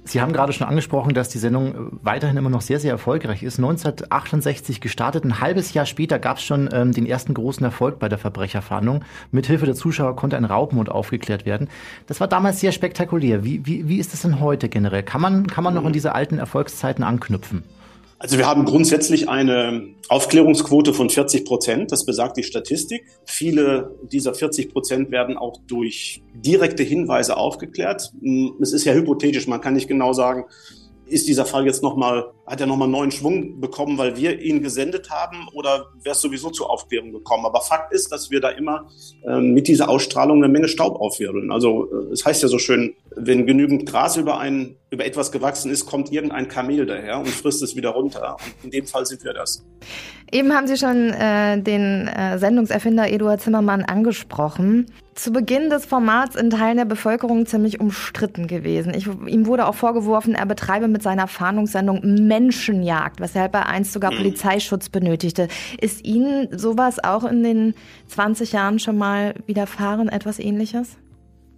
Sie 0.08 0.22
haben 0.22 0.34
gerade 0.34 0.54
schon 0.54 0.68
angesprochen, 0.68 1.16
dass 1.16 1.30
die 1.30 1.40
Sendung 1.40 1.74
äh, 1.74 1.78
weiterhin 2.04 2.38
immer 2.38 2.52
noch 2.52 2.62
sehr, 2.62 2.80
sehr 2.80 2.92
erfolgreich 2.92 3.42
ist. 3.42 3.58
1968 3.58 4.80
gestartet, 4.80 5.26
ein 5.26 5.42
halbes 5.42 5.74
Jahr 5.74 5.88
später 5.88 6.20
gab 6.20 6.38
es 6.38 6.44
schon 6.44 6.70
ähm, 6.72 6.92
den 6.92 7.08
ersten 7.08 7.34
großen 7.34 7.66
Erfolg 7.66 7.98
bei 7.98 8.08
der 8.08 8.20
Verbrecherfahndung. 8.20 9.04
Mithilfe 9.32 9.66
der 9.66 9.74
Zuschauer 9.74 10.16
konnte 10.16 10.38
ein 10.38 10.46
Raubmord 10.46 10.90
aufgeklärt 10.90 11.48
werden. 11.48 11.70
Das 12.06 12.20
war 12.20 12.28
damals 12.28 12.60
sehr 12.60 12.72
spektakulär. 12.72 13.44
Wie, 13.44 13.66
wie, 13.66 13.88
wie 13.90 13.98
ist 13.98 14.14
das 14.14 14.22
denn 14.22 14.40
heute 14.40 14.70
generell? 14.70 15.02
Kann 15.02 15.22
man, 15.22 15.48
kann 15.48 15.64
man 15.64 15.74
noch 15.74 15.86
an 15.86 15.94
diese 15.94 16.14
alten 16.14 16.38
Erfolgszeiten 16.38 17.04
anknüpfen? 17.04 17.64
Also 18.26 18.40
wir 18.40 18.48
haben 18.48 18.66
grundsätzlich 18.66 19.30
eine 19.30 19.90
Aufklärungsquote 20.10 20.96
von 20.96 21.12
40 21.12 21.46
Prozent. 21.46 21.92
Das 21.92 22.08
besagt 22.08 22.38
die 22.38 22.44
Statistik. 22.44 23.06
Viele 23.26 24.00
dieser 24.12 24.34
40 24.34 24.74
Prozent 24.74 25.12
werden 25.12 25.38
auch 25.38 25.60
durch 25.68 26.24
direkte 26.34 26.82
Hinweise 26.82 27.38
aufgeklärt. 27.38 28.14
Es 28.60 28.74
ist 28.74 28.84
ja 28.84 28.94
hypothetisch. 28.94 29.46
Man 29.46 29.62
kann 29.62 29.76
nicht 29.76 29.88
genau 29.88 30.12
sagen, 30.12 30.46
ist 31.06 31.28
dieser 31.28 31.46
Fall 31.46 31.68
jetzt 31.68 31.84
nochmal, 31.84 32.32
hat 32.48 32.60
er 32.60 32.66
nochmal 32.66 32.88
neuen 32.88 33.12
Schwung 33.12 33.60
bekommen, 33.62 34.00
weil 34.00 34.18
wir 34.18 34.42
ihn 34.42 34.64
gesendet 34.64 35.12
haben 35.12 35.48
oder 35.54 35.92
wäre 36.02 36.16
es 36.16 36.22
sowieso 36.22 36.50
zur 36.50 36.72
Aufklärung 36.72 37.12
gekommen? 37.12 37.46
Aber 37.46 37.62
Fakt 37.62 37.94
ist, 37.94 38.12
dass 38.12 38.32
wir 38.32 38.42
da 38.42 38.50
immer 38.50 38.90
äh, 39.24 39.40
mit 39.40 39.68
dieser 39.68 39.88
Ausstrahlung 39.88 40.44
eine 40.44 40.52
Menge 40.52 40.68
Staub 40.68 41.00
aufwirbeln. 41.00 41.52
Also 41.52 41.92
äh, 41.92 42.14
es 42.14 42.26
heißt 42.26 42.42
ja 42.42 42.50
so 42.50 42.58
schön, 42.58 42.96
wenn 43.16 43.46
genügend 43.46 43.86
Gras 43.86 44.18
über, 44.18 44.40
ein, 44.40 44.76
über 44.90 45.06
etwas 45.06 45.32
gewachsen 45.32 45.72
ist, 45.72 45.86
kommt 45.86 46.12
irgendein 46.12 46.48
Kamel 46.48 46.86
daher 46.86 47.20
und 47.20 47.30
frisst 47.30 47.64
es 47.64 47.76
wieder 47.76 47.90
runter. 47.90 48.38
Und 48.40 48.66
in 48.66 48.72
dem 48.72 48.88
Fall 48.88 49.06
sind 49.06 49.24
wir 49.24 49.34
das. 49.34 49.66
Eben 50.32 50.54
haben 50.54 50.68
Sie 50.68 50.78
schon 50.78 51.12
äh, 51.12 51.62
den 51.62 52.08
äh, 52.08 52.38
Sendungserfinder 52.40 53.10
Eduard 53.10 53.42
Zimmermann 53.42 53.84
angesprochen. 53.84 54.88
Zu 55.14 55.32
Beginn 55.32 55.70
des 55.70 55.86
Formats 55.86 56.36
in 56.36 56.50
Teilen 56.50 56.78
der 56.78 56.86
Bevölkerung 56.86 57.46
ziemlich 57.46 57.80
umstritten 57.80 58.48
gewesen. 58.48 58.94
Ich, 58.94 59.08
ihm 59.08 59.46
wurde 59.46 59.66
auch 59.68 59.76
vorgeworfen, 59.76 60.36
er 60.36 60.46
betreibe 60.46 60.88
mit 60.90 61.04
seiner 61.04 61.28
Fahndungssendung 61.28 62.02
Menschenjagd, 62.28 63.22
weshalb 63.22 63.54
er 63.54 63.70
einst 63.70 63.94
sogar 63.94 64.12
mhm. 64.12 64.18
Polizeischutz 64.18 64.90
benötigte. 64.90 65.48
Ist 65.80 66.04
Ihnen 66.04 66.58
sowas 66.58 67.02
auch 67.02 67.24
in 67.24 67.44
den 67.44 67.76
20 68.08 68.52
Jahren 68.52 68.80
schon 68.80 68.98
mal 68.98 69.36
widerfahren, 69.46 70.10
etwas 70.10 70.40
ähnliches? 70.40 70.98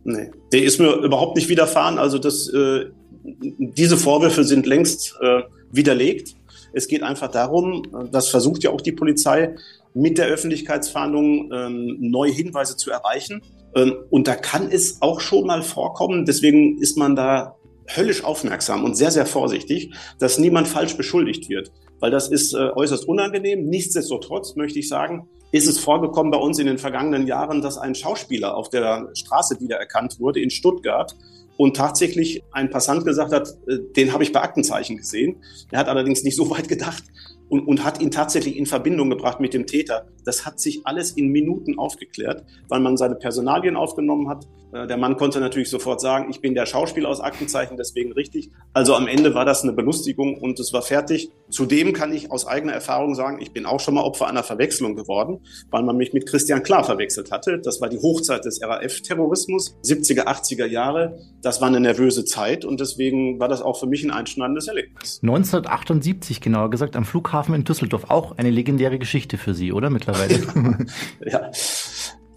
Nee, 0.10 0.32
der 0.54 0.64
ist 0.64 0.80
mir 0.80 0.94
überhaupt 1.04 1.36
nicht 1.36 1.50
widerfahren. 1.50 2.00
Also 2.00 2.18
das, 2.18 2.48
äh, 2.48 2.86
diese 3.24 3.98
Vorwürfe 3.98 4.46
sind 4.46 4.66
längst 4.66 5.18
äh, 5.22 5.42
widerlegt. 5.70 6.34
Es 6.72 6.88
geht 6.88 7.04
einfach 7.04 7.30
darum, 7.30 7.84
das 8.10 8.30
versucht 8.30 8.64
ja 8.64 8.70
auch 8.70 8.80
die 8.80 8.94
Polizei, 8.94 9.54
mit 9.94 10.18
der 10.18 10.28
Öffentlichkeitsfahndung 10.28 11.52
ähm, 11.52 11.98
neue 12.00 12.32
Hinweise 12.32 12.78
zu 12.78 12.90
erreichen. 12.90 13.42
Ähm, 13.76 13.96
und 14.10 14.30
da 14.30 14.36
kann 14.36 14.70
es 14.72 15.02
auch 15.02 15.20
schon 15.20 15.46
mal 15.46 15.62
vorkommen, 15.62 16.24
deswegen 16.24 16.78
ist 16.78 16.98
man 16.98 17.18
da 17.18 17.58
höllisch 17.94 18.24
aufmerksam 18.24 18.86
und 18.86 18.96
sehr, 18.96 19.12
sehr 19.12 19.26
vorsichtig, 19.26 19.94
dass 20.20 20.40
niemand 20.40 20.70
falsch 20.70 20.96
beschuldigt 20.96 21.50
wird. 21.50 21.74
Weil 22.00 22.12
das 22.12 22.30
ist 22.30 22.54
äh, 22.54 22.70
äußerst 22.74 23.06
unangenehm. 23.10 23.66
Nichtsdestotrotz 23.66 24.56
möchte 24.56 24.80
ich 24.80 24.88
sagen, 24.88 25.28
ist 25.52 25.68
es 25.68 25.80
vorgekommen 25.80 26.32
bei 26.32 26.38
uns 26.38 26.60
in 26.60 26.68
den 26.68 26.78
vergangenen 26.78 27.28
Jahren, 27.28 27.62
dass 27.62 27.78
ein 27.78 27.96
Schauspieler 27.96 28.56
auf 28.56 28.70
der 28.70 29.10
Straße 29.14 29.60
wiedererkannt 29.60 30.20
wurde 30.20 30.42
in 30.42 30.50
Stuttgart 30.50 31.16
und 31.58 31.76
tatsächlich 31.76 32.44
ein 32.52 32.70
Passant 32.70 33.06
gesagt 33.06 33.34
hat, 33.34 33.50
äh, 33.68 33.80
den 33.96 34.14
habe 34.14 34.24
ich 34.24 34.32
bei 34.32 34.42
Aktenzeichen 34.42 34.98
gesehen. 34.98 35.38
Er 35.72 35.80
hat 35.80 35.88
allerdings 35.88 36.24
nicht 36.24 36.36
so 36.36 36.50
weit 36.50 36.68
gedacht 36.68 37.04
und, 37.50 37.68
und 37.68 37.84
hat 37.84 38.02
ihn 38.02 38.12
tatsächlich 38.12 38.58
in 38.58 38.66
Verbindung 38.66 39.10
gebracht 39.10 39.40
mit 39.40 39.54
dem 39.54 39.66
Täter. 39.66 40.08
Das 40.26 40.46
hat 40.46 40.60
sich 40.60 40.82
alles 40.86 41.12
in 41.12 41.30
Minuten 41.30 41.80
aufgeklärt, 41.80 42.44
weil 42.68 42.82
man 42.82 42.98
seine 42.98 43.16
Personalien 43.16 43.76
aufgenommen 43.78 44.28
hat. 44.28 44.46
Äh, 44.74 44.88
der 44.88 44.98
Mann 44.98 45.16
konnte 45.16 45.40
natürlich 45.40 45.70
sofort 45.70 46.02
sagen, 46.02 46.30
ich 46.30 46.42
bin 46.42 46.54
der 46.54 46.66
Schauspieler 46.66 47.08
aus 47.08 47.22
Aktenzeichen, 47.22 47.78
deswegen 47.78 48.12
richtig. 48.12 48.52
Also 48.74 48.94
am 48.96 49.08
Ende 49.08 49.34
war 49.34 49.46
das 49.46 49.64
eine 49.64 49.72
Belustigung 49.72 50.38
und 50.38 50.60
es 50.60 50.74
war 50.74 50.82
fertig. 50.82 51.32
Zudem 51.50 51.94
kann 51.94 52.12
ich 52.12 52.30
aus 52.30 52.46
eigener 52.46 52.74
Erfahrung 52.74 53.16
sagen, 53.16 53.40
ich 53.42 53.54
bin 53.54 53.66
auch 53.66 53.80
schon 53.80 53.94
mal 53.94 54.02
Opfer 54.02 54.28
einer 54.28 54.44
Verwechslung 54.44 54.96
geworden, 54.96 55.40
weil 55.72 55.84
man 55.84 55.96
mich 55.96 56.12
mit 56.12 56.26
Christian 56.26 56.64
Klar 56.64 56.84
verwechselt 56.84 57.32
hatte. 57.32 57.60
Das 57.60 57.80
war 57.80 57.88
die 57.88 58.00
Hochzeit 58.00 58.44
des 58.44 58.62
RAF-Terrorismus, 58.62 59.78
70er, 59.84 60.26
80er 60.26 60.66
Jahre. 60.66 61.20
Das 61.42 61.62
war 61.62 61.70
eine 61.70 61.80
nervöse 61.80 62.26
Zeit 62.26 62.66
und 62.66 62.82
deswegen 62.82 63.40
war 63.40 63.48
das 63.48 63.62
auch 63.62 63.80
für 63.80 63.88
mich 63.88 64.04
ein 64.04 64.12
einschneidendes 64.12 64.68
Erlebnis. 64.68 65.22
1978 65.24 66.42
genauer 66.42 66.70
gesagt 66.70 66.98
am 66.98 67.06
Flughafen 67.06 67.37
in 67.56 67.64
Düsseldorf. 67.64 68.10
Auch 68.10 68.38
eine 68.38 68.50
legendäre 68.50 69.00
Geschichte 69.00 69.38
für 69.38 69.54
Sie, 69.54 69.72
oder 69.72 69.90
mittlerweile? 69.90 70.40
ja. 71.26 71.52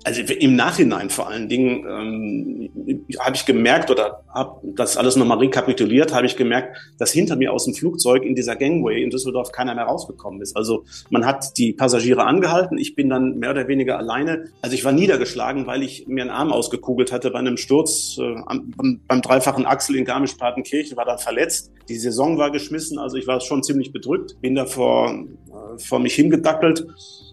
Also 0.03 0.23
im 0.23 0.57
Nachhinein 0.57 1.11
vor 1.11 1.29
allen 1.29 1.49
Dingen 1.49 1.85
ähm, 1.87 3.11
habe 3.19 3.37
ich 3.37 3.45
gemerkt 3.45 3.91
oder 3.91 4.23
habe 4.33 4.61
das 4.75 4.97
alles 4.97 5.17
nochmal 5.17 5.39
rekapituliert, 5.39 6.15
habe 6.15 6.27
ich 6.27 6.37
gemerkt, 6.37 6.77
dass 6.99 7.13
hinter 7.13 7.37
mir 7.37 7.53
aus 7.53 7.67
dem 7.67 7.75
Flugzeug 7.75 8.25
in 8.25 8.35
dieser 8.35 8.57
Gangway 8.57 9.03
in 9.03 9.11
Düsseldorf 9.11 9.53
keiner 9.53 9.75
mehr 9.75 9.85
rausgekommen 9.85 10.41
ist. 10.41 10.57
Also 10.57 10.85
man 11.11 11.27
hat 11.27 11.59
die 11.59 11.75
Passagiere 11.75 12.25
angehalten, 12.25 12.79
ich 12.79 12.95
bin 12.95 13.11
dann 13.11 13.39
mehr 13.39 13.51
oder 13.51 13.69
weniger 13.69 13.99
alleine. 13.99 14.47
Also 14.63 14.75
ich 14.75 14.85
war 14.85 14.93
niedergeschlagen, 14.93 15.67
weil 15.67 15.83
ich 15.83 16.07
mir 16.07 16.23
einen 16.23 16.31
Arm 16.31 16.51
ausgekugelt 16.51 17.13
hatte 17.13 17.31
bei 17.31 17.39
einem 17.39 17.59
Sturz 17.59 18.17
äh, 18.19 18.37
am, 18.47 18.73
beim 19.07 19.21
dreifachen 19.21 19.67
Achsel 19.67 19.97
in 19.97 20.07
Garmisch-Partenkirchen, 20.07 20.97
war 20.97 21.05
dann 21.05 21.19
verletzt. 21.19 21.73
Die 21.91 21.97
Saison 21.97 22.39
war 22.39 22.51
geschmissen, 22.51 22.99
also 22.99 23.19
ich 23.19 23.27
war 23.27 23.41
schon 23.41 23.63
ziemlich 23.63 23.93
bedrückt, 23.93 24.41
bin 24.41 24.55
da 24.55 24.65
vor, 24.65 25.11
äh, 25.11 25.79
vor 25.79 25.99
mich 25.99 26.15
hingedackelt. 26.15 26.87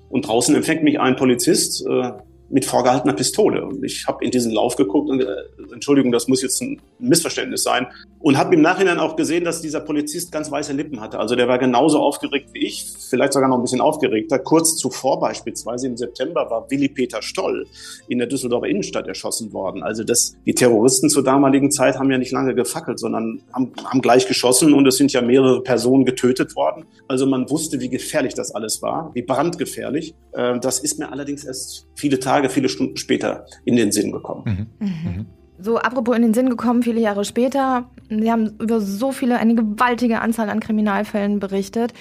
Und 0.10 0.26
draußen 0.26 0.56
empfängt 0.56 0.84
mich 0.84 1.02
ein 1.02 1.18
Polizist, 1.18 1.86
äh, 1.86 2.12
mit 2.50 2.66
vorgehaltener 2.66 3.14
Pistole. 3.14 3.66
Und 3.66 3.84
ich 3.84 4.06
habe 4.08 4.24
in 4.24 4.32
diesen 4.32 4.52
Lauf 4.52 4.76
geguckt 4.76 5.10
und 5.10 5.22
äh, 5.22 5.26
Entschuldigung, 5.74 6.12
das 6.12 6.28
muss 6.28 6.42
jetzt 6.42 6.62
ein 6.62 6.82
Missverständnis 7.00 7.64
sein. 7.64 7.88
Und 8.20 8.38
habe 8.38 8.56
im 8.56 8.62
Nachhinein 8.62 9.00
auch 9.00 9.16
gesehen, 9.16 9.44
dass 9.44 9.62
dieser 9.62 9.80
Polizist 9.80 10.32
ganz 10.32 10.50
weiße 10.50 10.74
Lippen 10.74 11.02
hatte. 11.02 11.20
Also 11.20 11.36
der 11.36 11.48
war 11.48 11.60
genauso 11.60 12.00
aufgeregt 12.00 12.50
wie 12.54 12.66
ich, 12.66 12.86
vielleicht 13.10 13.34
sogar 13.34 13.50
noch 13.50 13.58
ein 13.58 13.62
bisschen 13.62 13.82
aufgeregter. 13.82 14.40
Kurz 14.40 14.76
zuvor 14.76 15.20
beispielsweise 15.20 15.88
im 15.88 15.98
September 15.98 16.50
war 16.50 16.70
Willi 16.70 16.90
Peter 16.90 17.22
Stoll 17.22 17.68
in 18.08 18.18
der 18.18 18.28
Düsseldorfer 18.28 18.68
Innenstadt 18.68 19.08
erschossen 19.08 19.54
worden. 19.54 19.84
Also 19.84 20.04
das, 20.04 20.36
die 20.46 20.54
Terroristen 20.54 21.10
zur 21.10 21.24
damaligen 21.24 21.72
Zeit 21.72 22.00
haben 22.00 22.10
ja 22.12 22.18
nicht 22.18 22.32
lange 22.32 22.56
gefackelt, 22.56 23.00
sondern 23.00 23.42
haben, 23.54 23.72
haben 23.84 24.02
gleich 24.02 24.28
geschossen 24.28 24.74
und 24.74 24.88
es 24.88 24.98
sind 24.98 25.14
ja 25.14 25.22
mehrere 25.22 25.62
Personen 25.62 26.06
getötet 26.06 26.56
worden. 26.56 26.86
Also 27.08 27.26
man 27.26 27.50
wusste, 27.50 27.80
wie 27.80 27.90
gefährlich 27.90 28.34
das 28.34 28.54
alles 28.54 28.82
war, 28.82 29.12
wie 29.14 29.22
brandgefährlich. 29.22 30.16
Äh, 30.34 30.60
das 30.60 30.80
ist 30.80 31.00
mir 31.00 31.12
allerdings 31.12 31.44
erst 31.44 31.88
viele 31.96 32.20
Tage 32.20 32.37
Tage, 32.38 32.50
viele 32.50 32.70
Stunden 32.70 32.98
später 32.98 33.46
in 33.66 33.76
den 33.76 33.92
Sinn 33.92 34.12
gekommen. 34.12 34.70
Mhm. 34.80 34.88
Mhm. 34.88 35.26
So, 35.60 35.78
apropos 35.78 36.16
in 36.16 36.22
den 36.22 36.34
Sinn 36.34 36.50
gekommen, 36.50 36.84
viele 36.84 37.02
Jahre 37.02 37.26
später, 37.26 37.90
Sie 38.10 38.32
haben 38.32 38.54
über 38.60 38.80
so 38.80 39.12
viele, 39.12 39.40
eine 39.40 39.56
gewaltige 39.56 40.22
Anzahl 40.22 40.50
an 40.50 40.60
Kriminalfällen 40.60 41.40
berichtet. 41.40 41.94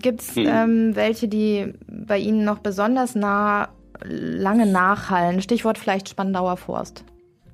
Gibt 0.00 0.22
es 0.22 0.36
mhm. 0.36 0.46
ähm, 0.46 0.96
welche, 0.96 1.28
die 1.28 1.74
bei 1.86 2.18
Ihnen 2.18 2.44
noch 2.44 2.58
besonders 2.60 3.14
nah, 3.14 3.68
lange 4.02 4.64
nachhallen? 4.66 5.42
Stichwort 5.42 5.76
vielleicht 5.76 6.08
Spandauer 6.08 6.56
Forst. 6.56 7.04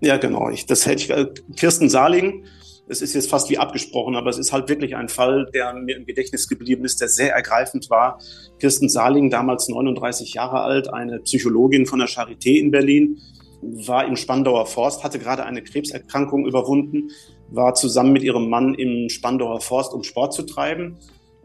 Ja, 0.00 0.16
genau. 0.16 0.48
Ich, 0.50 0.66
das 0.66 0.86
hätte 0.86 1.02
ich, 1.02 1.10
äh, 1.10 1.26
Kirsten 1.56 1.88
Saling, 1.88 2.44
es 2.88 3.02
ist 3.02 3.14
jetzt 3.14 3.30
fast 3.30 3.50
wie 3.50 3.58
abgesprochen, 3.58 4.16
aber 4.16 4.30
es 4.30 4.38
ist 4.38 4.52
halt 4.52 4.68
wirklich 4.68 4.96
ein 4.96 5.08
Fall, 5.08 5.46
der 5.52 5.74
mir 5.74 5.96
im 5.96 6.06
Gedächtnis 6.06 6.48
geblieben 6.48 6.84
ist, 6.84 7.00
der 7.00 7.08
sehr 7.08 7.34
ergreifend 7.34 7.90
war. 7.90 8.18
Kirsten 8.58 8.88
Saling, 8.88 9.30
damals 9.30 9.68
39 9.68 10.34
Jahre 10.34 10.62
alt, 10.62 10.92
eine 10.92 11.20
Psychologin 11.20 11.86
von 11.86 11.98
der 11.98 12.08
Charité 12.08 12.58
in 12.58 12.70
Berlin, 12.70 13.20
war 13.60 14.06
im 14.06 14.16
Spandauer 14.16 14.66
Forst, 14.66 15.04
hatte 15.04 15.18
gerade 15.18 15.44
eine 15.44 15.62
Krebserkrankung 15.62 16.46
überwunden, 16.46 17.10
war 17.50 17.74
zusammen 17.74 18.12
mit 18.12 18.22
ihrem 18.22 18.48
Mann 18.48 18.74
im 18.74 19.08
Spandauer 19.08 19.60
Forst, 19.60 19.92
um 19.92 20.02
Sport 20.02 20.32
zu 20.32 20.44
treiben. 20.44 20.98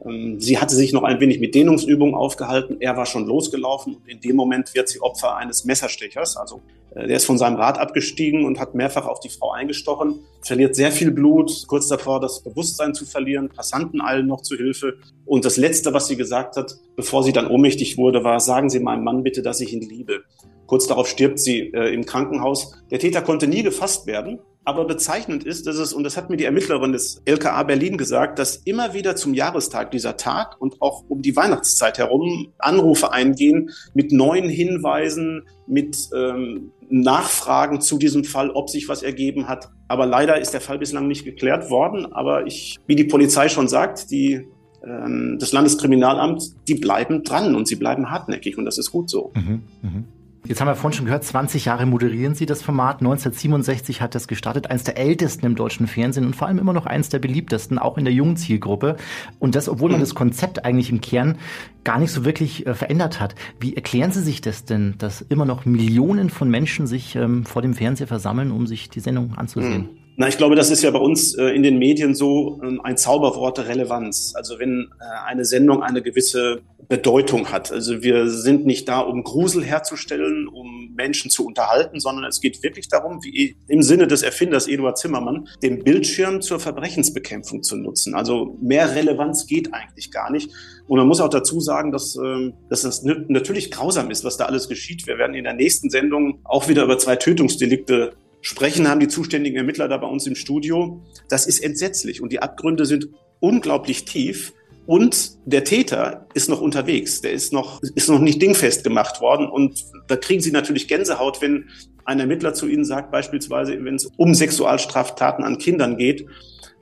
Ähm, 0.06 0.40
sie 0.40 0.58
hatte 0.58 0.76
sich 0.76 0.94
noch 0.94 1.04
ein 1.04 1.20
wenig 1.20 1.40
mit 1.40 1.56
Dehnungsübungen 1.56 2.16
aufgehalten. 2.16 2.78
Er 2.80 2.98
war 2.98 3.06
schon 3.06 3.26
losgelaufen 3.26 3.96
und 3.96 4.08
in 4.08 4.20
dem 4.20 4.36
Moment 4.36 4.74
wird 4.74 4.90
sie 4.90 5.02
Opfer 5.02 5.36
eines 5.36 5.66
Messerstechers. 5.66 6.38
Also 6.38 6.62
äh, 6.96 7.08
der 7.08 7.18
ist 7.18 7.26
von 7.26 7.38
seinem 7.38 7.56
Rad 7.56 7.78
abgestiegen 7.78 8.46
und 8.46 8.60
hat 8.60 8.76
mehrfach 8.76 9.08
auf 9.08 9.20
die 9.20 9.30
Frau 9.30 9.52
eingestochen, 9.52 10.20
verliert 10.42 10.76
sehr 10.76 10.92
viel 10.92 11.12
Blut, 11.12 11.66
kurz 11.68 11.88
davor 11.88 12.20
das 12.20 12.42
Bewusstsein 12.42 12.94
zu 12.94 13.06
verlieren. 13.06 13.50
Passanten 13.50 14.02
eilen 14.02 14.28
noch 14.28 14.42
zu 14.42 14.56
Hilfe. 14.56 14.98
Und 15.26 15.46
das 15.46 15.58
Letzte, 15.58 15.94
was 15.94 16.08
sie 16.08 16.18
gesagt 16.18 16.58
hat, 16.58 16.76
bevor 16.96 17.24
sie 17.24 17.34
dann 17.34 17.48
ohnmächtig 17.48 17.98
wurde, 17.98 18.24
war, 18.24 18.40
sagen 18.40 18.70
Sie 18.70 18.80
meinem 18.80 19.04
Mann 19.04 19.24
bitte, 19.24 19.42
dass 19.42 19.62
ich 19.62 19.74
ihn 19.74 19.82
liebe. 19.82 20.24
Kurz 20.66 20.88
darauf 20.88 21.08
stirbt 21.08 21.40
sie 21.40 21.74
äh, 21.74 21.94
im 21.94 22.06
Krankenhaus. 22.06 22.74
Der 22.90 23.00
Täter 23.00 23.22
konnte 23.22 23.48
nie 23.48 23.64
gefasst 23.64 24.08
werden. 24.08 24.40
Aber 24.66 24.86
bezeichnend 24.86 25.44
ist, 25.44 25.68
dass 25.68 25.78
es, 25.78 25.92
und 25.92 26.04
das 26.04 26.16
hat 26.16 26.30
mir 26.30 26.38
die 26.38 26.46
Ermittlerin 26.46 26.94
des 26.94 27.22
LKA 27.26 27.64
Berlin 27.64 27.98
gesagt, 27.98 28.40
dass 28.40 28.56
immer 28.58 28.94
wieder 28.94 29.16
zum 29.16 29.34
Jahrestag 29.34 29.92
dieser 29.92 30.16
Tag 30.16 30.56
und 30.62 30.82
auch 30.82 31.04
um 31.10 31.22
die 31.22 31.36
Weihnachtszeit 31.36 31.98
herum 31.98 32.54
Anrufe 32.60 33.12
eingehen 33.12 33.72
mit 33.94 34.14
neuen 34.14 34.48
Hinweisen, 34.48 35.44
mit 35.68 35.98
ähm, 36.16 36.72
Nachfragen 36.90 37.82
zu 37.82 37.98
diesem 37.98 38.24
Fall, 38.24 38.52
ob 38.52 38.70
sich 38.70 38.88
was 38.88 39.04
ergeben 39.04 39.50
hat. 39.50 39.70
Aber 39.90 40.06
leider 40.06 40.40
ist 40.40 40.54
der 40.54 40.62
Fall 40.62 40.80
bislang 40.80 41.08
nicht 41.08 41.26
geklärt 41.26 41.70
worden. 41.70 42.14
Aber 42.14 42.48
ich, 42.48 42.78
wie 42.88 42.96
die 42.96 43.04
Polizei 43.04 43.50
schon 43.50 43.68
sagt, 43.68 44.12
die 44.12 44.48
ähm, 44.86 45.38
das 45.40 45.52
Landeskriminalamt, 45.52 46.56
die 46.68 46.76
bleiben 46.76 47.24
dran 47.24 47.56
und 47.56 47.68
sie 47.68 47.76
bleiben 47.76 48.12
hartnäckig 48.12 48.58
und 48.58 48.66
das 48.66 48.78
ist 48.78 48.92
gut 48.92 49.10
so. 49.10 49.32
Mhm, 49.36 49.64
mh. 49.82 50.04
Jetzt 50.46 50.60
haben 50.60 50.68
wir 50.68 50.76
vorhin 50.76 50.98
schon 50.98 51.06
gehört, 51.06 51.24
20 51.24 51.66
Jahre 51.66 51.86
moderieren 51.86 52.36
Sie 52.36 52.46
das 52.46 52.62
Format. 52.62 52.98
1967 53.00 54.02
hat 54.02 54.14
das 54.14 54.28
gestartet, 54.28 54.70
eines 54.70 54.84
der 54.84 54.98
ältesten 54.98 55.46
im 55.46 55.56
deutschen 55.56 55.88
Fernsehen 55.88 56.26
und 56.26 56.36
vor 56.36 56.48
allem 56.48 56.60
immer 56.60 56.74
noch 56.74 56.86
eines 56.86 57.08
der 57.08 57.20
beliebtesten, 57.20 57.80
auch 57.80 57.98
in 57.98 58.04
der 58.04 58.14
jungen 58.14 58.36
Zielgruppe. 58.36 58.98
Und 59.40 59.56
das, 59.56 59.70
obwohl 59.70 59.92
man 59.92 60.02
das 60.02 60.16
Konzept 60.16 60.66
eigentlich 60.66 60.90
im 60.90 61.00
Kern 61.00 61.38
gar 61.86 61.98
nicht 61.98 62.12
so 62.12 62.26
wirklich 62.26 62.68
äh, 62.68 62.74
verändert 62.74 63.22
hat. 63.22 63.36
Wie 63.62 63.76
erklären 63.76 64.12
Sie 64.12 64.22
sich 64.22 64.42
das 64.42 64.66
denn, 64.66 64.96
dass 64.98 65.22
immer 65.22 65.46
noch 65.46 65.66
Millionen 65.66 66.30
von 66.30 66.50
Menschen 66.50 66.88
sich 66.88 67.16
ähm, 67.16 67.46
vor 67.46 67.62
dem 67.62 67.74
Fernseher 67.74 68.08
versammeln, 68.08 68.52
um 68.52 68.68
sich 68.68 68.90
die 68.90 69.00
Sendung 69.00 69.36
anzusehen? 69.38 69.84
Mhm. 69.84 70.03
Na, 70.16 70.28
ich 70.28 70.38
glaube, 70.38 70.56
das 70.56 70.70
ist 70.70 70.84
ja 70.84 70.92
bei 70.92 71.00
uns 71.00 71.36
äh, 71.36 71.48
in 71.48 71.64
den 71.64 71.80
Medien 71.80 72.14
so 72.14 72.60
ähm, 72.64 72.82
ein 72.84 72.98
Zauberwort 72.98 73.58
der 73.58 73.68
Relevanz. 73.68 74.34
Also 74.36 74.60
wenn 74.60 74.92
äh, 75.00 75.28
eine 75.28 75.44
Sendung 75.44 75.82
eine 75.82 76.04
gewisse 76.04 76.62
Bedeutung 76.88 77.52
hat. 77.52 77.72
Also 77.72 78.04
wir 78.04 78.30
sind 78.30 78.66
nicht 78.66 78.88
da, 78.88 79.00
um 79.00 79.24
Grusel 79.24 79.64
herzustellen, 79.64 80.48
um 80.48 80.94
Menschen 80.96 81.32
zu 81.32 81.46
unterhalten, 81.46 82.00
sondern 82.00 82.26
es 82.26 82.42
geht 82.42 82.62
wirklich 82.62 82.88
darum, 82.88 83.24
wie 83.24 83.58
im 83.68 83.82
Sinne 83.82 84.06
des 84.06 84.22
Erfinders 84.22 84.68
Eduard 84.68 84.98
Zimmermann, 84.98 85.48
den 85.64 85.84
Bildschirm 85.84 86.42
zur 86.42 86.60
Verbrechensbekämpfung 86.60 87.64
zu 87.64 87.78
nutzen. 87.78 88.14
Also 88.14 88.58
mehr 88.62 88.96
Relevanz 88.96 89.48
geht 89.48 89.74
eigentlich 89.74 90.12
gar 90.12 90.32
nicht. 90.32 90.52
Und 90.88 91.00
man 91.00 91.08
muss 91.08 91.22
auch 91.22 91.30
dazu 91.30 91.60
sagen, 91.60 91.92
dass, 91.92 92.16
ähm, 92.16 92.54
dass 92.70 92.82
das 92.82 93.04
natürlich 93.04 93.72
grausam 93.72 94.12
ist, 94.12 94.24
was 94.24 94.38
da 94.38 94.46
alles 94.46 94.68
geschieht. 94.68 95.08
Wir 95.08 95.18
werden 95.18 95.34
in 95.34 95.46
der 95.46 95.54
nächsten 95.54 95.90
Sendung 95.90 96.40
auch 96.44 96.68
wieder 96.68 96.84
über 96.84 96.98
zwei 96.98 97.16
Tötungsdelikte 97.16 98.14
sprechen, 98.44 98.88
haben 98.88 99.00
die 99.00 99.08
zuständigen 99.08 99.58
Ermittler 99.58 99.88
da 99.88 99.98
bei 99.98 100.08
uns 100.08 100.28
im 100.28 100.36
Studio. 100.36 101.02
Das 101.30 101.48
ist 101.48 101.60
entsetzlich 101.60 102.22
und 102.22 102.32
die 102.32 102.42
Abgründe 102.42 102.86
sind 102.86 103.08
unglaublich 103.40 104.06
tief. 104.06 104.54
Und 104.86 105.38
der 105.46 105.64
Täter 105.64 106.28
ist 106.34 106.50
noch 106.50 106.60
unterwegs. 106.60 107.22
Der 107.22 107.32
ist 107.32 107.54
noch, 107.54 107.82
ist 107.96 108.10
noch 108.10 108.20
nicht 108.20 108.42
dingfest 108.42 108.84
gemacht 108.84 109.22
worden. 109.22 109.48
Und 109.48 109.86
da 110.08 110.18
kriegen 110.18 110.42
Sie 110.42 110.52
natürlich 110.52 110.90
Gänsehaut, 110.90 111.42
wenn 111.42 111.70
ein 112.04 112.20
Ermittler 112.20 112.54
zu 112.54 112.68
Ihnen 112.68 112.84
sagt, 112.84 113.10
beispielsweise, 113.10 113.82
wenn 113.84 113.96
es 113.96 114.10
um 114.18 114.34
Sexualstraftaten 114.34 115.46
an 115.46 115.58
Kindern 115.58 115.98
geht, 115.98 116.26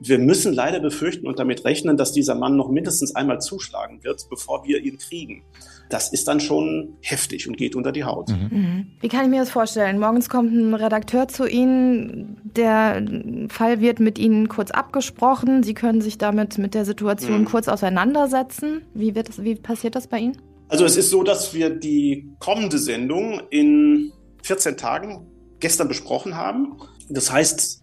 wir 0.00 0.18
müssen 0.18 0.52
leider 0.52 0.80
befürchten 0.80 1.28
und 1.28 1.38
damit 1.38 1.64
rechnen, 1.64 1.96
dass 1.96 2.12
dieser 2.12 2.34
Mann 2.34 2.56
noch 2.56 2.68
mindestens 2.68 3.14
einmal 3.14 3.40
zuschlagen 3.40 4.02
wird, 4.02 4.26
bevor 4.28 4.64
wir 4.66 4.82
ihn 4.82 4.98
kriegen. 4.98 5.44
Das 5.92 6.12
ist 6.12 6.26
dann 6.26 6.40
schon 6.40 6.96
heftig 7.02 7.46
und 7.46 7.56
geht 7.56 7.76
unter 7.76 7.92
die 7.92 8.04
Haut. 8.04 8.30
Mhm. 8.30 8.86
Wie 9.00 9.08
kann 9.08 9.24
ich 9.24 9.30
mir 9.30 9.40
das 9.40 9.50
vorstellen? 9.50 9.98
Morgens 9.98 10.28
kommt 10.28 10.52
ein 10.52 10.72
Redakteur 10.74 11.28
zu 11.28 11.46
Ihnen, 11.46 12.38
der 12.44 13.04
Fall 13.48 13.80
wird 13.80 14.00
mit 14.00 14.18
Ihnen 14.18 14.48
kurz 14.48 14.70
abgesprochen, 14.70 15.62
Sie 15.62 15.74
können 15.74 16.00
sich 16.00 16.16
damit 16.16 16.56
mit 16.56 16.74
der 16.74 16.84
Situation 16.84 17.40
mhm. 17.40 17.44
kurz 17.44 17.68
auseinandersetzen. 17.68 18.82
Wie, 18.94 19.14
wird 19.14 19.28
das, 19.28 19.44
wie 19.44 19.54
passiert 19.54 19.94
das 19.94 20.06
bei 20.06 20.18
Ihnen? 20.18 20.38
Also 20.68 20.86
es 20.86 20.96
ist 20.96 21.10
so, 21.10 21.22
dass 21.22 21.52
wir 21.52 21.68
die 21.68 22.30
kommende 22.38 22.78
Sendung 22.78 23.42
in 23.50 24.12
14 24.42 24.78
Tagen 24.78 25.26
gestern 25.60 25.88
besprochen 25.88 26.36
haben. 26.36 26.78
Das 27.10 27.30
heißt, 27.30 27.82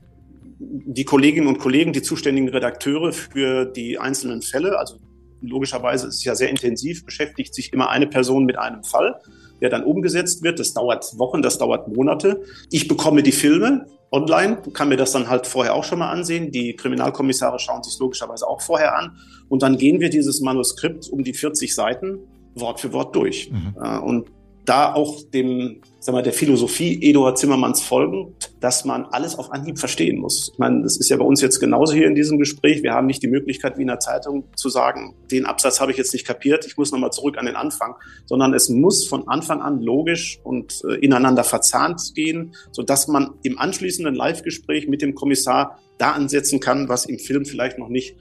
die 0.60 1.06
Kolleginnen 1.06 1.48
und 1.48 1.60
Kollegen, 1.60 1.94
die 1.94 2.02
zuständigen 2.02 2.50
Redakteure 2.50 3.14
für 3.14 3.66
die 3.66 4.00
einzelnen 4.00 4.42
Fälle, 4.42 4.80
also 4.80 4.98
logischerweise 5.42 6.08
ist 6.08 6.16
es 6.16 6.24
ja 6.24 6.36
sehr 6.36 6.50
intensiv, 6.50 7.06
beschäftigt 7.06 7.54
sich 7.54 7.74
immer 7.74 7.90
eine 7.90 8.08
Person 8.08 8.46
mit 8.46 8.58
einem 8.58 8.84
Fall, 8.84 9.20
der 9.62 9.70
dann 9.70 9.84
umgesetzt 9.84 10.44
wird. 10.44 10.60
Das 10.60 10.74
dauert 10.74 11.18
Wochen, 11.18 11.42
das 11.42 11.58
dauert 11.58 11.88
Monate. 11.88 12.42
Ich 12.72 12.88
bekomme 12.88 13.24
die 13.24 13.32
Filme 13.32 13.86
online, 14.12 14.58
kann 14.74 14.90
mir 14.90 14.98
das 14.98 15.12
dann 15.12 15.30
halt 15.30 15.46
vorher 15.46 15.76
auch 15.76 15.84
schon 15.84 16.00
mal 16.00 16.10
ansehen. 16.10 16.52
Die 16.52 16.76
Kriminalkommissare 16.76 17.60
schauen 17.60 17.84
sich 17.84 18.00
logischerweise 18.00 18.48
auch 18.48 18.62
vorher 18.62 18.98
an. 18.98 19.18
Und 19.50 19.62
dann 19.62 19.78
gehen 19.78 20.00
wir 20.00 20.10
dieses 20.10 20.42
Manuskript 20.42 21.10
um 21.10 21.24
die 21.24 21.34
40 21.34 21.74
Seiten 21.74 22.20
Wort 22.56 22.80
für 22.80 22.92
Wort 22.94 23.16
durch. 23.16 23.52
Mhm. 23.52 23.76
Äh, 23.82 24.00
und 24.00 24.30
da 24.66 24.94
auch 24.94 25.22
dem, 25.34 25.82
sag 26.00 26.14
mal, 26.14 26.24
der 26.24 26.34
Philosophie 26.34 27.00
Eduard 27.02 27.38
Zimmermanns 27.38 27.82
folgen, 27.82 28.36
dass 28.60 28.86
man 28.86 29.06
alles 29.06 29.38
auf 29.38 29.52
Anhieb 29.52 29.80
verstehen 29.80 30.20
muss. 30.20 30.50
Ich 30.54 30.60
meine, 30.60 30.84
das 30.84 30.98
ist 30.98 31.10
ja 31.10 31.18
bei 31.18 31.26
uns 31.26 31.42
jetzt 31.42 31.60
genauso 31.60 31.94
hier 31.94 32.08
in 32.08 32.16
diesem 32.16 32.40
Gespräch. 32.40 32.84
Wir 32.84 32.94
haben 32.94 33.08
nicht 33.08 33.24
die 33.24 33.28
Möglichkeit, 33.28 33.78
wie 33.78 33.84
in 33.84 33.88
der 33.88 34.00
Zeitung 34.00 34.46
zu 34.56 34.70
sagen, 34.70 35.16
den 35.32 35.46
Absatz 35.46 35.80
habe 35.80 35.92
ich 35.92 35.98
jetzt 35.98 36.14
nicht 36.14 36.26
kapiert, 36.26 36.66
ich 36.66 36.78
muss 36.78 36.92
nochmal 36.92 37.12
zurück 37.12 37.38
an 37.38 37.46
den 37.46 37.56
Anfang, 37.56 37.96
sondern 38.26 38.54
es 38.54 38.70
muss 38.70 39.08
von 39.08 39.28
Anfang 39.28 39.62
an 39.62 39.82
logisch 39.82 40.40
und 40.44 40.82
äh, 40.88 40.96
ineinander 40.96 41.44
verzahnt 41.44 42.14
gehen, 42.16 42.56
sodass 42.72 43.08
man 43.08 43.36
im 43.44 43.58
anschließenden 43.58 44.16
Live-Gespräch 44.16 44.88
mit 44.88 45.02
dem 45.02 45.16
Kommissar 45.16 45.80
da 45.98 46.12
ansetzen 46.12 46.60
kann, 46.60 46.90
was 46.90 47.06
im 47.06 47.20
Film 47.20 47.46
vielleicht 47.46 47.78
noch 47.78 47.90
nicht 47.90 48.16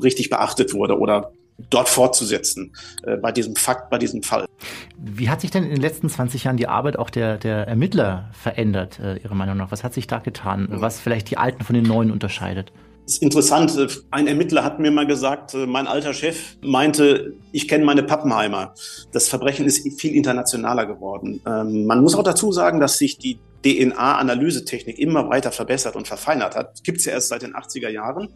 richtig 0.00 0.30
beachtet 0.30 0.74
wurde 0.74 0.98
oder 0.98 1.32
dort 1.68 1.88
fortzusetzen 1.88 2.72
äh, 3.02 3.16
bei 3.16 3.32
diesem 3.32 3.56
Fakt, 3.56 3.90
bei 3.90 3.98
diesem 3.98 4.22
Fall. 4.22 4.46
Wie 4.96 5.28
hat 5.28 5.40
sich 5.40 5.50
denn 5.50 5.64
in 5.64 5.70
den 5.70 5.80
letzten 5.80 6.08
20 6.08 6.44
Jahren 6.44 6.56
die 6.56 6.68
Arbeit 6.68 6.98
auch 6.98 7.10
der, 7.10 7.38
der 7.38 7.66
Ermittler 7.66 8.30
verändert, 8.32 8.98
äh, 8.98 9.16
Ihrer 9.18 9.34
Meinung 9.34 9.56
nach? 9.56 9.70
Was 9.70 9.84
hat 9.84 9.94
sich 9.94 10.06
da 10.06 10.18
getan, 10.18 10.68
was 10.70 11.00
vielleicht 11.00 11.30
die 11.30 11.38
Alten 11.38 11.64
von 11.64 11.74
den 11.74 11.84
Neuen 11.84 12.10
unterscheidet? 12.10 12.72
Das 13.10 13.16
ist 13.16 13.22
interessant. 13.22 13.76
Ein 14.12 14.28
Ermittler 14.28 14.62
hat 14.62 14.78
mir 14.78 14.92
mal 14.92 15.06
gesagt, 15.06 15.54
äh, 15.54 15.66
mein 15.66 15.86
alter 15.86 16.14
Chef 16.14 16.56
meinte, 16.62 17.34
ich 17.50 17.66
kenne 17.66 17.84
meine 17.84 18.04
Pappenheimer. 18.04 18.74
Das 19.12 19.28
Verbrechen 19.28 19.66
ist 19.66 20.00
viel 20.00 20.14
internationaler 20.14 20.86
geworden. 20.86 21.40
Ähm, 21.46 21.86
man 21.86 22.02
muss 22.02 22.14
auch 22.14 22.22
dazu 22.22 22.52
sagen, 22.52 22.78
dass 22.78 22.98
sich 22.98 23.18
die 23.18 23.40
DNA-Analysetechnik 23.64 24.98
immer 24.98 25.28
weiter 25.28 25.52
verbessert 25.52 25.96
und 25.96 26.06
verfeinert 26.06 26.54
hat. 26.54 26.84
Gibt 26.84 26.98
es 26.98 27.04
ja 27.04 27.12
erst 27.12 27.28
seit 27.28 27.42
den 27.42 27.54
80er 27.54 27.88
Jahren. 27.88 28.28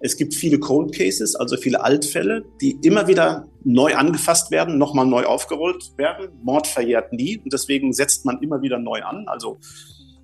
Es 0.00 0.16
gibt 0.16 0.34
viele 0.34 0.58
Cold 0.58 0.94
Cases, 0.94 1.34
also 1.36 1.56
viele 1.56 1.82
Altfälle, 1.82 2.44
die 2.60 2.78
immer 2.82 3.06
wieder 3.06 3.48
neu 3.64 3.94
angefasst 3.94 4.50
werden, 4.50 4.78
nochmal 4.78 5.06
neu 5.06 5.24
aufgerollt 5.24 5.92
werden. 5.96 6.28
Mord 6.42 6.66
verjährt 6.66 7.12
nie 7.12 7.38
und 7.38 7.52
deswegen 7.52 7.92
setzt 7.92 8.24
man 8.24 8.42
immer 8.42 8.60
wieder 8.62 8.78
neu 8.78 9.02
an. 9.02 9.26
Also 9.26 9.58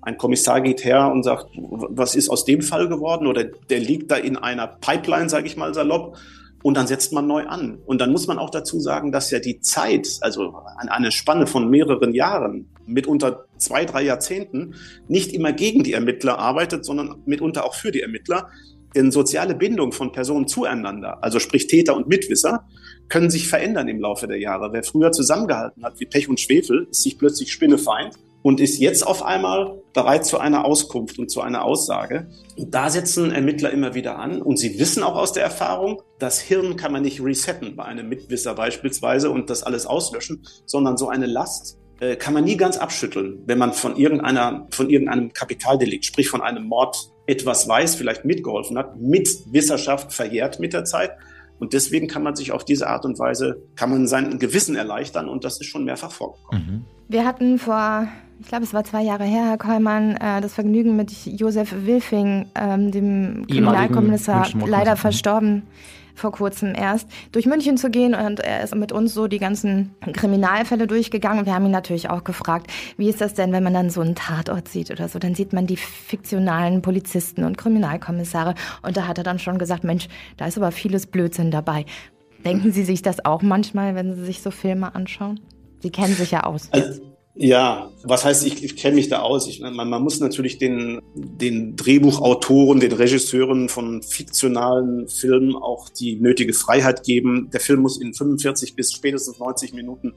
ein 0.01 0.17
Kommissar 0.17 0.61
geht 0.61 0.83
her 0.83 1.11
und 1.11 1.23
sagt, 1.23 1.47
was 1.55 2.15
ist 2.15 2.29
aus 2.29 2.45
dem 2.45 2.61
Fall 2.61 2.87
geworden? 2.87 3.25
Oder 3.25 3.45
der 3.45 3.79
liegt 3.79 4.11
da 4.11 4.15
in 4.17 4.37
einer 4.37 4.67
Pipeline, 4.67 5.29
sage 5.29 5.47
ich 5.47 5.57
mal 5.57 5.73
salopp. 5.73 6.17
Und 6.61 6.77
dann 6.77 6.87
setzt 6.87 7.11
man 7.11 7.27
neu 7.27 7.45
an. 7.45 7.79
Und 7.85 7.99
dann 7.99 8.11
muss 8.11 8.27
man 8.27 8.37
auch 8.37 8.49
dazu 8.49 8.79
sagen, 8.79 9.11
dass 9.11 9.31
ja 9.31 9.39
die 9.39 9.59
Zeit, 9.59 10.07
also 10.21 10.55
eine 10.77 11.11
Spanne 11.11 11.45
von 11.45 11.69
mehreren 11.69 12.13
Jahren, 12.13 12.69
mitunter 12.85 13.45
zwei, 13.57 13.83
drei 13.83 14.03
Jahrzehnten, 14.03 14.75
nicht 15.09 15.33
immer 15.33 15.51
gegen 15.51 15.83
die 15.83 15.91
Ermittler 15.91 16.39
arbeitet, 16.39 16.85
sondern 16.85 17.21
mitunter 17.25 17.65
auch 17.65 17.73
für 17.73 17.91
die 17.91 18.01
Ermittler. 18.01 18.49
Denn 18.95 19.11
soziale 19.11 19.55
Bindung 19.55 19.91
von 19.91 20.11
Personen 20.11 20.47
zueinander, 20.47 21.23
also 21.23 21.39
sprich 21.39 21.67
Täter 21.67 21.95
und 21.95 22.07
Mitwisser, 22.07 22.67
können 23.09 23.29
sich 23.29 23.47
verändern 23.47 23.87
im 23.87 23.99
Laufe 23.99 24.27
der 24.27 24.39
Jahre. 24.39 24.71
Wer 24.71 24.83
früher 24.83 25.11
zusammengehalten 25.11 25.83
hat 25.83 25.99
wie 25.99 26.05
Pech 26.05 26.29
und 26.29 26.39
Schwefel, 26.39 26.87
ist 26.89 27.03
sich 27.03 27.17
plötzlich 27.17 27.51
Spinnefeind 27.51 28.15
und 28.43 28.59
ist 28.59 28.77
jetzt 28.77 29.07
auf 29.07 29.23
einmal 29.23 29.81
bereit 29.93 30.25
zu 30.25 30.37
einer 30.37 30.65
Auskunft 30.65 31.17
und 31.17 31.31
zu 31.31 31.41
einer 31.41 31.63
Aussage. 31.63 32.27
Und 32.57 32.73
da 32.73 32.89
setzen 32.89 33.31
Ermittler 33.31 33.71
immer 33.71 33.95
wieder 33.95 34.19
an 34.19 34.41
und 34.41 34.57
sie 34.57 34.77
wissen 34.79 35.01
auch 35.01 35.15
aus 35.15 35.31
der 35.31 35.43
Erfahrung, 35.43 36.01
das 36.19 36.39
Hirn 36.39 36.75
kann 36.75 36.91
man 36.91 37.01
nicht 37.01 37.23
resetten 37.23 37.75
bei 37.75 37.85
einem 37.85 38.09
Mitwisser 38.09 38.53
beispielsweise 38.53 39.31
und 39.31 39.49
das 39.49 39.63
alles 39.63 39.85
auslöschen, 39.85 40.45
sondern 40.65 40.97
so 40.97 41.07
eine 41.07 41.25
Last 41.25 41.79
äh, 41.99 42.15
kann 42.17 42.33
man 42.33 42.43
nie 42.43 42.57
ganz 42.57 42.77
abschütteln, 42.77 43.43
wenn 43.45 43.57
man 43.57 43.73
von 43.73 43.95
irgendeiner, 43.95 44.67
von 44.71 44.89
irgendeinem 44.89 45.31
Kapitaldelikt, 45.31 46.05
sprich 46.05 46.27
von 46.27 46.41
einem 46.41 46.65
Mord 46.65 47.12
etwas 47.25 47.67
weiß, 47.67 47.95
vielleicht 47.95 48.25
mitgeholfen 48.25 48.77
hat, 48.77 48.99
mit 48.99 49.29
Wissenschaft 49.51 50.11
verjährt 50.11 50.59
mit 50.59 50.73
der 50.73 50.85
Zeit. 50.85 51.11
Und 51.59 51.73
deswegen 51.73 52.07
kann 52.07 52.23
man 52.23 52.35
sich 52.35 52.51
auf 52.51 52.65
diese 52.65 52.87
Art 52.87 53.05
und 53.05 53.19
Weise, 53.19 53.63
kann 53.75 53.89
man 53.89 54.07
sein 54.07 54.37
Gewissen 54.39 54.75
erleichtern 54.75 55.29
und 55.29 55.45
das 55.45 55.61
ist 55.61 55.67
schon 55.67 55.85
mehrfach 55.85 56.11
vorgekommen. 56.11 56.65
Mhm. 56.67 56.85
Wir 57.07 57.25
hatten 57.25 57.59
vor, 57.59 58.07
ich 58.41 58.47
glaube 58.47 58.63
es 58.63 58.73
war 58.73 58.83
zwei 58.83 59.03
Jahre 59.03 59.23
her, 59.23 59.45
Herr 59.45 59.57
Kollmann, 59.57 60.17
äh, 60.17 60.41
das 60.41 60.53
Vergnügen 60.53 60.95
mit 60.95 61.11
Josef 61.25 61.73
Wilfing, 61.85 62.47
ähm, 62.55 62.91
dem 62.91 63.45
Kriminalkommissar, 63.47 64.49
leider 64.65 64.97
verstorben 64.97 65.63
vor 66.15 66.31
kurzem 66.31 66.73
erst, 66.75 67.07
durch 67.31 67.45
München 67.45 67.77
zu 67.77 67.89
gehen 67.89 68.13
und 68.15 68.39
er 68.39 68.63
ist 68.63 68.75
mit 68.75 68.91
uns 68.91 69.13
so 69.13 69.27
die 69.27 69.39
ganzen 69.39 69.95
Kriminalfälle 70.13 70.87
durchgegangen 70.87 71.45
wir 71.45 71.53
haben 71.53 71.65
ihn 71.65 71.71
natürlich 71.71 72.09
auch 72.09 72.23
gefragt, 72.23 72.71
wie 72.97 73.09
ist 73.09 73.21
das 73.21 73.33
denn, 73.33 73.51
wenn 73.51 73.63
man 73.63 73.73
dann 73.73 73.89
so 73.89 74.01
einen 74.01 74.15
Tatort 74.15 74.67
sieht 74.67 74.91
oder 74.91 75.07
so, 75.07 75.19
dann 75.19 75.35
sieht 75.35 75.53
man 75.53 75.67
die 75.67 75.77
fiktionalen 75.77 76.81
Polizisten 76.81 77.43
und 77.43 77.57
Kriminalkommissare 77.57 78.55
und 78.81 78.97
da 78.97 79.07
hat 79.07 79.17
er 79.17 79.23
dann 79.23 79.39
schon 79.39 79.57
gesagt, 79.57 79.83
Mensch, 79.83 80.07
da 80.37 80.45
ist 80.45 80.57
aber 80.57 80.71
vieles 80.71 81.07
Blödsinn 81.07 81.51
dabei. 81.51 81.85
Denken 82.45 82.71
Sie 82.71 82.83
sich 82.83 83.01
das 83.01 83.23
auch 83.23 83.41
manchmal, 83.41 83.95
wenn 83.95 84.15
Sie 84.15 84.25
sich 84.25 84.41
so 84.41 84.51
Filme 84.51 84.93
anschauen? 84.95 85.39
Sie 85.79 85.91
kennen 85.91 86.13
sich 86.13 86.31
ja 86.31 86.43
aus. 86.43 86.69
Also, 86.71 87.01
ja, 87.35 87.89
was 88.03 88.25
heißt, 88.25 88.45
ich, 88.45 88.63
ich 88.63 88.75
kenne 88.75 88.95
mich 88.95 89.09
da 89.09 89.21
aus. 89.21 89.47
Ich, 89.47 89.59
man, 89.59 89.89
man 89.89 90.03
muss 90.03 90.19
natürlich 90.19 90.59
den, 90.59 91.01
den 91.15 91.75
Drehbuchautoren, 91.75 92.79
den 92.79 92.91
Regisseuren 92.91 93.69
von 93.69 94.03
fiktionalen 94.03 95.07
Filmen 95.07 95.55
auch 95.55 95.89
die 95.89 96.15
nötige 96.15 96.53
Freiheit 96.53 97.03
geben. 97.03 97.49
Der 97.51 97.59
Film 97.59 97.81
muss 97.81 97.99
in 97.99 98.13
45 98.13 98.75
bis 98.75 98.93
spätestens 98.93 99.39
90 99.39 99.73
Minuten 99.73 100.13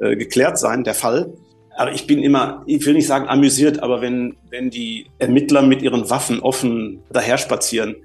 äh, 0.00 0.14
geklärt 0.14 0.58
sein, 0.58 0.84
der 0.84 0.94
Fall. 0.94 1.34
Aber 1.76 1.92
ich 1.92 2.06
bin 2.06 2.22
immer, 2.22 2.62
ich 2.66 2.86
will 2.86 2.94
nicht 2.94 3.08
sagen 3.08 3.28
amüsiert, 3.28 3.82
aber 3.82 4.00
wenn, 4.00 4.36
wenn 4.48 4.70
die 4.70 5.06
Ermittler 5.18 5.62
mit 5.62 5.82
ihren 5.82 6.08
Waffen 6.08 6.38
offen 6.38 7.02
daher 7.10 7.36
spazieren, 7.36 7.96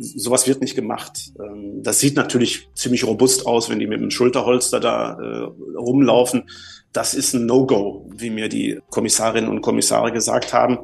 sowas 0.00 0.46
wird 0.46 0.60
nicht 0.60 0.74
gemacht. 0.74 1.32
Ähm, 1.38 1.82
das 1.82 2.00
sieht 2.00 2.16
natürlich 2.16 2.68
ziemlich 2.74 3.04
robust 3.04 3.46
aus, 3.46 3.70
wenn 3.70 3.78
die 3.78 3.86
mit 3.86 4.00
dem 4.00 4.10
Schulterholster 4.10 4.80
da 4.80 5.18
äh, 5.18 5.76
rumlaufen. 5.76 6.48
Das 6.92 7.14
ist 7.14 7.34
ein 7.34 7.46
No-Go, 7.46 8.08
wie 8.14 8.30
mir 8.30 8.48
die 8.48 8.80
Kommissarinnen 8.90 9.50
und 9.50 9.62
Kommissare 9.62 10.12
gesagt 10.12 10.52
haben. 10.52 10.78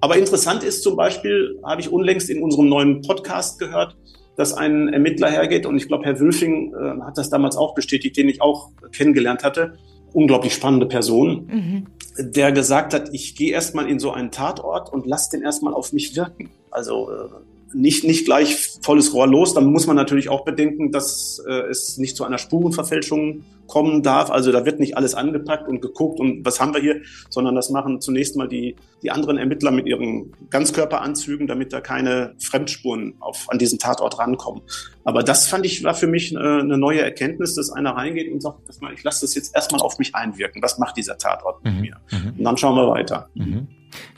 Aber 0.00 0.16
interessant 0.16 0.64
ist 0.64 0.82
zum 0.82 0.96
Beispiel, 0.96 1.58
habe 1.62 1.80
ich 1.80 1.92
unlängst 1.92 2.30
in 2.30 2.42
unserem 2.42 2.68
neuen 2.68 3.02
Podcast 3.02 3.58
gehört, 3.58 3.96
dass 4.36 4.54
ein 4.54 4.88
Ermittler 4.88 5.28
hergeht 5.28 5.66
und 5.66 5.76
ich 5.76 5.86
glaube, 5.86 6.04
Herr 6.04 6.18
Wülfing 6.18 6.74
äh, 6.74 7.02
hat 7.02 7.18
das 7.18 7.28
damals 7.28 7.56
auch 7.56 7.74
bestätigt, 7.74 8.16
den 8.16 8.28
ich 8.28 8.40
auch 8.40 8.70
kennengelernt 8.92 9.44
hatte. 9.44 9.74
Unglaublich 10.12 10.54
spannende 10.54 10.86
Person, 10.86 11.46
mhm. 11.46 11.86
der 12.18 12.50
gesagt 12.50 12.94
hat, 12.94 13.10
ich 13.12 13.36
gehe 13.36 13.52
erstmal 13.52 13.88
in 13.88 14.00
so 14.00 14.10
einen 14.10 14.30
Tatort 14.30 14.92
und 14.92 15.06
lasse 15.06 15.30
den 15.36 15.42
erstmal 15.42 15.74
auf 15.74 15.92
mich 15.92 16.16
wirken. 16.16 16.50
Also 16.70 17.10
äh, 17.10 17.28
nicht, 17.72 18.04
nicht 18.04 18.24
gleich 18.24 18.78
volles 18.82 19.14
Rohr 19.14 19.26
los. 19.26 19.54
Dann 19.54 19.66
muss 19.66 19.86
man 19.86 19.96
natürlich 19.96 20.28
auch 20.28 20.44
bedenken, 20.44 20.92
dass 20.92 21.42
äh, 21.46 21.68
es 21.68 21.98
nicht 21.98 22.16
zu 22.16 22.24
einer 22.24 22.38
Spurenverfälschung 22.38 23.44
kommen 23.66 24.02
darf. 24.02 24.30
Also 24.30 24.50
da 24.50 24.66
wird 24.66 24.80
nicht 24.80 24.96
alles 24.96 25.14
angepackt 25.14 25.68
und 25.68 25.80
geguckt 25.80 26.18
und 26.18 26.44
was 26.44 26.60
haben 26.60 26.74
wir 26.74 26.80
hier, 26.80 27.02
sondern 27.28 27.54
das 27.54 27.70
machen 27.70 28.00
zunächst 28.00 28.34
mal 28.36 28.48
die, 28.48 28.74
die 29.02 29.12
anderen 29.12 29.38
Ermittler 29.38 29.70
mit 29.70 29.86
ihren 29.86 30.32
Ganzkörperanzügen, 30.50 31.46
damit 31.46 31.72
da 31.72 31.80
keine 31.80 32.34
Fremdspuren 32.40 33.14
auf, 33.20 33.46
an 33.48 33.58
diesen 33.58 33.78
Tatort 33.78 34.18
rankommen. 34.18 34.62
Aber 35.04 35.22
das 35.22 35.46
fand 35.46 35.64
ich, 35.64 35.84
war 35.84 35.94
für 35.94 36.08
mich 36.08 36.36
eine, 36.36 36.60
eine 36.60 36.78
neue 36.78 37.00
Erkenntnis, 37.00 37.54
dass 37.54 37.70
einer 37.70 37.92
reingeht 37.92 38.32
und 38.32 38.42
sagt, 38.42 38.58
ich 38.92 39.04
lasse 39.04 39.20
das 39.22 39.34
jetzt 39.36 39.54
erstmal 39.54 39.80
auf 39.80 39.98
mich 39.98 40.14
einwirken. 40.16 40.60
Was 40.62 40.78
macht 40.78 40.96
dieser 40.96 41.16
Tatort 41.16 41.64
mit 41.64 41.74
mhm. 41.74 41.80
mir? 41.80 41.96
Mhm. 42.10 42.34
Und 42.38 42.44
dann 42.44 42.56
schauen 42.56 42.74
wir 42.74 42.88
weiter. 42.88 43.28
Mhm. 43.34 43.68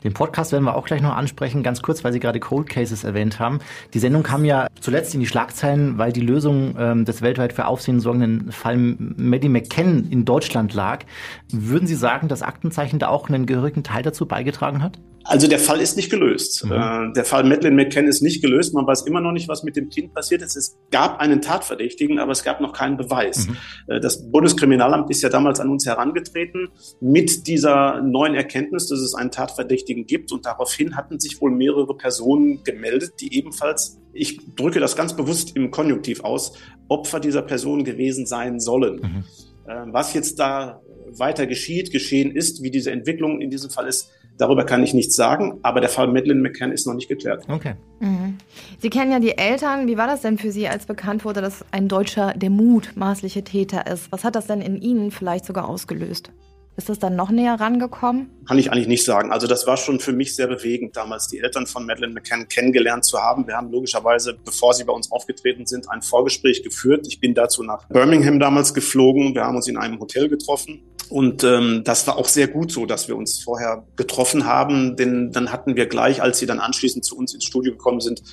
Den 0.03 0.13
Podcast 0.13 0.51
werden 0.51 0.65
wir 0.65 0.75
auch 0.75 0.85
gleich 0.85 1.01
noch 1.01 1.15
ansprechen, 1.15 1.63
ganz 1.63 1.81
kurz, 1.81 2.03
weil 2.03 2.13
Sie 2.13 2.19
gerade 2.19 2.39
Cold 2.39 2.67
Cases 2.67 3.03
erwähnt 3.03 3.39
haben. 3.39 3.59
Die 3.93 3.99
Sendung 3.99 4.23
kam 4.23 4.45
ja 4.45 4.67
zuletzt 4.79 5.13
in 5.13 5.19
die 5.19 5.27
Schlagzeilen, 5.27 5.97
weil 5.97 6.11
die 6.11 6.21
Lösung 6.21 6.75
ähm, 6.77 7.05
des 7.05 7.21
weltweit 7.21 7.53
für 7.53 7.67
Aufsehen 7.67 7.99
sorgenden 7.99 8.51
Fall 8.51 8.77
Maddie 8.77 9.49
McCann 9.49 10.07
in 10.09 10.25
Deutschland 10.25 10.73
lag. 10.73 11.05
Würden 11.51 11.87
Sie 11.87 11.95
sagen, 11.95 12.27
dass 12.27 12.41
Aktenzeichen 12.41 12.99
da 12.99 13.07
auch 13.07 13.29
einen 13.29 13.45
gehörigen 13.45 13.83
Teil 13.83 14.03
dazu 14.03 14.25
beigetragen 14.25 14.83
hat? 14.83 14.99
Also 15.25 15.47
der 15.47 15.59
Fall 15.59 15.79
ist 15.79 15.95
nicht 15.95 16.09
gelöst. 16.09 16.65
Mhm. 16.65 16.71
Äh, 16.73 17.13
der 17.13 17.23
Fall 17.23 17.43
Madeleine 17.43 17.75
McCann 17.75 18.07
ist 18.07 18.21
nicht 18.21 18.41
gelöst. 18.41 18.73
Man 18.73 18.85
weiß 18.85 19.03
immer 19.03 19.21
noch 19.21 19.31
nicht, 19.31 19.47
was 19.47 19.63
mit 19.63 19.75
dem 19.75 19.89
Kind 19.89 20.13
passiert 20.13 20.41
ist. 20.41 20.57
Es 20.57 20.77
gab 20.91 21.19
einen 21.19 21.41
Tatverdächtigen, 21.41 22.19
aber 22.19 22.33
es 22.33 22.43
gab 22.43 22.59
noch 22.59 22.73
keinen 22.73 22.97
Beweis. 22.97 23.47
Mhm. 23.47 23.57
Äh, 23.87 23.99
das 24.01 24.29
Bundeskriminalamt 24.29 25.09
ist 25.09 25.21
ja 25.21 25.29
damals 25.29 25.59
an 25.59 25.69
uns 25.69 25.85
herangetreten 25.85 26.69
mit 26.99 27.47
dieser 27.47 28.01
neuen 28.01 28.35
Erkenntnis, 28.35 28.87
dass 28.87 28.99
es 28.99 29.15
einen 29.15 29.31
Tatverdächtigen 29.31 29.92
gibt. 29.95 30.31
Und 30.31 30.45
daraufhin 30.45 30.95
hatten 30.95 31.19
sich 31.19 31.39
wohl 31.39 31.51
mehrere 31.51 31.95
Personen 31.95 32.63
gemeldet, 32.63 33.13
die 33.19 33.35
ebenfalls, 33.37 33.99
ich 34.13 34.39
drücke 34.55 34.79
das 34.79 34.95
ganz 34.95 35.15
bewusst 35.15 35.55
im 35.55 35.71
Konjunktiv 35.71 36.23
aus, 36.23 36.53
Opfer 36.87 37.19
dieser 37.19 37.41
Person 37.43 37.83
gewesen 37.83 38.25
sein 38.25 38.59
sollen. 38.59 38.95
Mhm. 38.95 39.23
Äh, 39.69 39.93
was 39.93 40.13
jetzt 40.13 40.39
da 40.39 40.81
weiter 41.15 41.45
geschieht, 41.47 41.91
geschehen 41.91 42.35
ist, 42.35 42.63
wie 42.63 42.71
diese 42.71 42.91
Entwicklung 42.91 43.39
in 43.39 43.49
diesem 43.49 43.69
Fall 43.69 43.87
ist, 43.87 44.09
Darüber 44.37 44.65
kann 44.65 44.83
ich 44.83 44.93
nichts 44.93 45.15
sagen, 45.15 45.59
aber 45.61 45.79
der 45.79 45.89
Fall 45.89 46.07
Madeleine 46.07 46.41
McCann 46.41 46.71
ist 46.71 46.87
noch 46.87 46.95
nicht 46.95 47.07
geklärt. 47.07 47.45
Okay. 47.47 47.75
Mhm. 47.99 48.37
Sie 48.79 48.89
kennen 48.89 49.11
ja 49.11 49.19
die 49.19 49.37
Eltern. 49.37 49.87
Wie 49.87 49.97
war 49.97 50.07
das 50.07 50.21
denn 50.21 50.39
für 50.39 50.51
Sie, 50.51 50.67
als 50.67 50.85
bekannt 50.85 51.23
wurde, 51.23 51.41
dass 51.41 51.63
ein 51.71 51.87
Deutscher 51.87 52.33
der 52.35 52.49
mutmaßliche 52.49 53.43
Täter 53.43 53.85
ist? 53.85 54.11
Was 54.11 54.23
hat 54.23 54.35
das 54.35 54.47
denn 54.47 54.61
in 54.61 54.81
Ihnen 54.81 55.11
vielleicht 55.11 55.45
sogar 55.45 55.69
ausgelöst? 55.69 56.31
Ist 56.75 56.89
das 56.89 56.97
dann 56.97 57.15
noch 57.15 57.29
näher 57.29 57.59
rangekommen? 57.59 58.31
Kann 58.47 58.57
ich 58.57 58.71
eigentlich 58.71 58.87
nicht 58.87 59.05
sagen. 59.05 59.31
Also 59.31 59.45
das 59.45 59.67
war 59.67 59.77
schon 59.77 59.99
für 59.99 60.11
mich 60.11 60.35
sehr 60.35 60.47
bewegend, 60.47 60.97
damals 60.97 61.27
die 61.27 61.37
Eltern 61.37 61.67
von 61.67 61.85
Madeleine 61.85 62.13
McCann 62.13 62.47
kennengelernt 62.47 63.05
zu 63.05 63.19
haben. 63.19 63.45
Wir 63.45 63.55
haben 63.55 63.71
logischerweise, 63.71 64.35
bevor 64.43 64.73
sie 64.73 64.83
bei 64.83 64.93
uns 64.93 65.11
aufgetreten 65.11 65.67
sind, 65.67 65.89
ein 65.91 66.01
Vorgespräch 66.01 66.63
geführt. 66.63 67.05
Ich 67.07 67.19
bin 67.19 67.35
dazu 67.35 67.61
nach 67.61 67.87
Birmingham 67.89 68.39
damals 68.39 68.73
geflogen. 68.73 69.35
Wir 69.35 69.43
haben 69.43 69.55
uns 69.55 69.67
in 69.67 69.77
einem 69.77 69.99
Hotel 69.99 70.29
getroffen. 70.29 70.81
Und 71.09 71.43
ähm, 71.43 71.81
das 71.83 72.07
war 72.07 72.17
auch 72.17 72.27
sehr 72.27 72.47
gut 72.47 72.71
so, 72.71 72.85
dass 72.85 73.07
wir 73.07 73.15
uns 73.15 73.43
vorher 73.43 73.85
getroffen 73.95 74.45
haben, 74.45 74.95
denn 74.95 75.31
dann 75.31 75.51
hatten 75.51 75.75
wir 75.75 75.85
gleich, 75.85 76.21
als 76.21 76.39
sie 76.39 76.45
dann 76.45 76.59
anschließend 76.59 77.05
zu 77.05 77.17
uns 77.17 77.33
ins 77.33 77.45
Studio 77.45 77.73
gekommen 77.73 78.01
sind, 78.01 78.23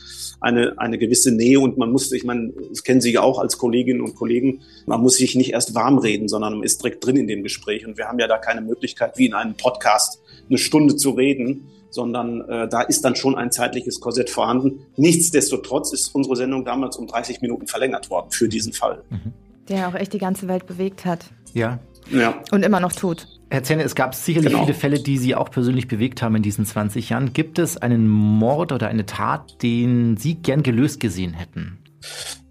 eine, 0.41 0.79
eine 0.79 0.99
gewisse 0.99 1.33
Nähe 1.33 1.61
und 1.61 1.77
man 1.79 1.93
musste, 1.93 2.17
ich 2.17 2.25
meine, 2.25 2.53
das 2.71 2.83
kennen 2.83 3.01
Sie 3.01 3.13
ja 3.13 3.21
auch 3.21 3.39
als 3.39 3.59
Kolleginnen 3.59 4.01
und 4.01 4.15
Kollegen, 4.15 4.63
man 4.87 5.01
muss 5.01 5.17
sich 5.17 5.35
nicht 5.35 5.53
erst 5.53 5.75
warm 5.75 5.99
reden, 5.99 6.29
sondern 6.29 6.55
man 6.55 6.63
ist 6.63 6.83
direkt 6.83 7.05
drin 7.05 7.17
in 7.17 7.27
dem 7.27 7.43
Gespräch 7.43 7.87
und 7.87 7.99
wir 7.99 8.09
haben 8.09 8.19
ja 8.19 8.27
da 8.27 8.39
keine 8.39 8.63
Möglichkeit, 8.63 9.19
wie 9.19 9.27
in 9.27 9.35
einem 9.35 9.55
Podcast 9.55 10.23
eine 10.49 10.59
Stunde 10.59 10.97
zu 10.97 11.11
reden, 11.11 11.69
sondern 11.91 12.41
äh, 12.49 12.69
da 12.69 12.83
ist 12.83 13.05
dann 13.05 13.17
schon 13.17 13.37
ein 13.37 13.51
zeitliches 13.51 14.01
Korsett 14.01 14.31
vorhanden. 14.31 14.87
Nichtsdestotrotz 14.97 15.93
ist 15.93 16.15
unsere 16.15 16.37
Sendung 16.37 16.65
damals 16.65 16.97
um 16.97 17.07
30 17.07 17.41
Minuten 17.41 17.67
verlängert 17.67 18.11
worden 18.11 18.31
für 18.31 18.49
diesen 18.49 18.73
Fall. 18.73 19.03
Mhm. 19.11 19.33
Der 19.69 19.89
auch 19.89 19.95
echt 19.95 20.13
die 20.13 20.19
ganze 20.19 20.49
Welt 20.49 20.67
bewegt 20.67 21.05
hat. 21.05 21.27
Ja, 21.53 21.81
ja. 22.11 22.43
Und 22.51 22.65
immer 22.65 22.81
noch 22.81 22.93
tut. 22.93 23.27
Herr 23.51 23.65
Zenne, 23.65 23.83
es 23.83 23.97
gab 23.97 24.15
sicherlich 24.15 24.53
genau. 24.53 24.65
viele 24.65 24.79
Fälle, 24.79 25.01
die 25.01 25.19
Sie 25.19 25.35
auch 25.35 25.51
persönlich 25.51 25.89
bewegt 25.89 26.23
haben 26.23 26.37
in 26.37 26.43
diesen 26.43 26.65
20 26.65 27.11
Jahren. 27.11 27.33
Gibt 27.33 27.59
es 27.59 27.77
einen 27.77 28.07
Mord 28.09 28.71
oder 28.71 28.89
eine 28.89 29.07
Tat, 29.07 29.63
den 29.63 30.17
Sie 30.17 30.37
gern 30.37 30.63
gelöst 30.63 31.01
gesehen 31.01 31.35
hätten? 31.35 31.79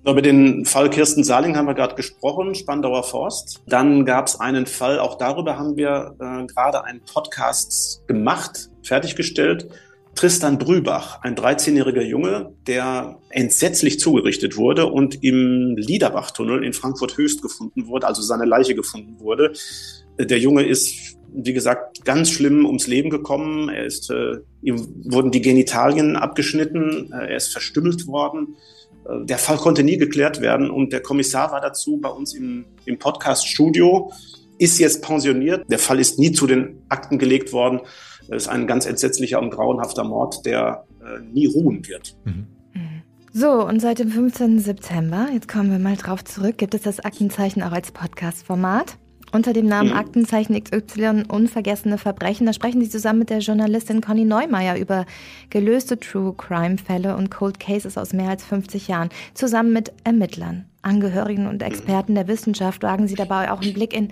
Über 0.06 0.22
den 0.22 0.66
Fall 0.66 0.90
Kirsten 0.90 1.24
Saling 1.24 1.56
haben 1.56 1.68
wir 1.68 1.74
gerade 1.74 1.96
gesprochen, 1.96 2.56
Spandauer 2.56 3.04
Forst. 3.04 3.62
Dann 3.68 4.06
gab 4.06 4.28
es 4.28 4.40
einen 4.40 4.66
Fall, 4.66 5.00
auch 5.00 5.18
darüber 5.18 5.58
haben 5.58 5.78
wir 5.78 6.16
äh, 6.20 6.46
gerade 6.46 6.84
einen 6.84 7.02
Podcast 7.02 8.08
gemacht, 8.08 8.70
fertiggestellt. 8.82 9.70
Tristan 10.20 10.58
Brübach, 10.58 11.22
ein 11.22 11.38
13-jähriger 11.38 12.02
Junge, 12.02 12.54
der 12.68 13.20
entsetzlich 13.30 14.02
zugerichtet 14.02 14.58
wurde 14.58 14.88
und 14.88 15.24
im 15.24 15.78
Liederbachtunnel 15.78 16.66
in 16.66 16.74
Frankfurt 16.74 17.16
Höchst 17.16 17.42
gefunden 17.42 17.88
wurde, 17.88 18.06
also 18.06 18.22
seine 18.22 18.44
Leiche 18.44 18.76
gefunden 18.76 19.22
wurde. 19.22 19.54
Der 20.20 20.38
Junge 20.38 20.64
ist, 20.64 21.16
wie 21.32 21.54
gesagt, 21.54 22.04
ganz 22.04 22.32
schlimm 22.32 22.66
ums 22.66 22.86
Leben 22.86 23.10
gekommen. 23.10 23.70
Er 23.70 23.86
ist, 23.86 24.12
äh, 24.12 24.40
ihm 24.62 25.06
wurden 25.06 25.32
die 25.32 25.40
Genitalien 25.40 26.18
abgeschnitten, 26.18 27.14
äh, 27.14 27.28
er 27.30 27.38
ist 27.38 27.54
verstümmelt 27.54 28.06
worden. 28.06 28.58
Äh, 29.06 29.24
der 29.24 29.38
Fall 29.38 29.56
konnte 29.56 29.84
nie 29.84 29.96
geklärt 29.96 30.42
werden 30.42 30.70
und 30.70 30.92
der 30.92 31.00
Kommissar 31.00 31.54
war 31.54 31.62
dazu 31.62 31.96
bei 31.96 32.10
uns 32.10 32.34
im, 32.34 32.66
im 32.84 33.00
Podcast-Studio, 33.00 34.12
ist 34.60 34.78
jetzt 34.78 35.02
pensioniert. 35.02 35.66
Der 35.72 35.80
Fall 35.80 36.00
ist 36.00 36.20
nie 36.20 36.32
zu 36.32 36.46
den 36.46 36.84
Akten 36.90 37.18
gelegt 37.18 37.52
worden. 37.52 37.82
Das 38.28 38.44
ist 38.44 38.48
ein 38.48 38.68
ganz 38.68 38.86
entsetzlicher 38.86 39.42
und 39.42 39.50
grauenhafter 39.50 40.04
Mord, 40.04 40.46
der 40.46 40.86
äh, 41.02 41.20
nie 41.34 41.48
ruhen 41.48 41.88
wird. 41.88 42.16
Mhm. 42.26 42.46
So, 43.32 43.66
und 43.66 43.80
seit 43.80 44.00
dem 44.00 44.10
15. 44.10 44.60
September, 44.60 45.28
jetzt 45.32 45.48
kommen 45.48 45.72
wir 45.72 45.80
mal 45.80 45.96
drauf 45.96 46.24
zurück, 46.24 46.58
gibt 46.58 46.74
es 46.74 46.82
das 46.82 47.00
Aktenzeichen 47.00 47.62
auch 47.62 47.72
als 47.72 47.92
Podcast-Format. 47.92 48.98
Unter 49.32 49.54
dem 49.54 49.68
Namen 49.68 49.92
mhm. 49.92 49.98
Aktenzeichen 49.98 50.62
XY 50.62 51.26
Unvergessene 51.28 52.00
Verbrechen. 52.00 52.48
Da 52.48 52.54
sprechen 52.54 52.82
Sie 52.82 52.90
zusammen 52.90 53.20
mit 53.20 53.30
der 53.30 53.40
Journalistin 53.40 54.02
Conny 54.02 54.26
Neumeier 54.26 54.78
über 54.78 55.06
gelöste 55.52 56.00
True 56.00 56.34
Crime 56.36 56.78
Fälle 56.80 57.16
und 57.16 57.30
Cold 57.30 57.60
Cases 57.60 57.98
aus 57.98 58.14
mehr 58.14 58.30
als 58.30 58.44
50 58.44 58.88
Jahren. 58.88 59.10
Zusammen 59.36 59.74
mit 59.74 59.94
Ermittlern, 60.04 60.66
Angehörigen 60.82 61.48
und 61.48 61.62
Experten 61.62 62.16
der 62.16 62.28
Wissenschaft 62.28 62.84
wagen 62.84 63.08
Sie 63.08 63.16
dabei 63.16 63.52
auch 63.52 63.62
einen 63.62 63.74
Blick 63.74 63.94
in 63.94 64.10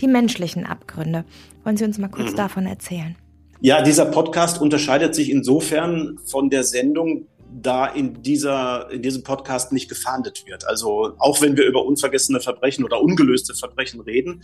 die 0.00 0.06
menschlichen 0.06 0.64
Abgründe. 0.64 1.24
Wollen 1.64 1.76
Sie 1.76 1.84
uns 1.84 1.98
mal 1.98 2.08
kurz 2.08 2.32
mhm. 2.32 2.36
davon 2.36 2.66
erzählen? 2.66 3.16
Ja, 3.60 3.82
dieser 3.82 4.06
Podcast 4.06 4.60
unterscheidet 4.60 5.14
sich 5.14 5.30
insofern 5.30 6.18
von 6.24 6.50
der 6.50 6.64
Sendung, 6.64 7.26
da 7.50 7.86
in 7.86 8.22
dieser, 8.22 8.90
in 8.90 9.02
diesem 9.02 9.22
Podcast 9.22 9.72
nicht 9.72 9.88
gefahndet 9.88 10.44
wird. 10.46 10.66
Also 10.66 11.14
auch 11.18 11.40
wenn 11.40 11.56
wir 11.56 11.64
über 11.64 11.84
unvergessene 11.84 12.40
Verbrechen 12.40 12.84
oder 12.84 13.00
ungelöste 13.00 13.54
Verbrechen 13.54 14.00
reden. 14.00 14.42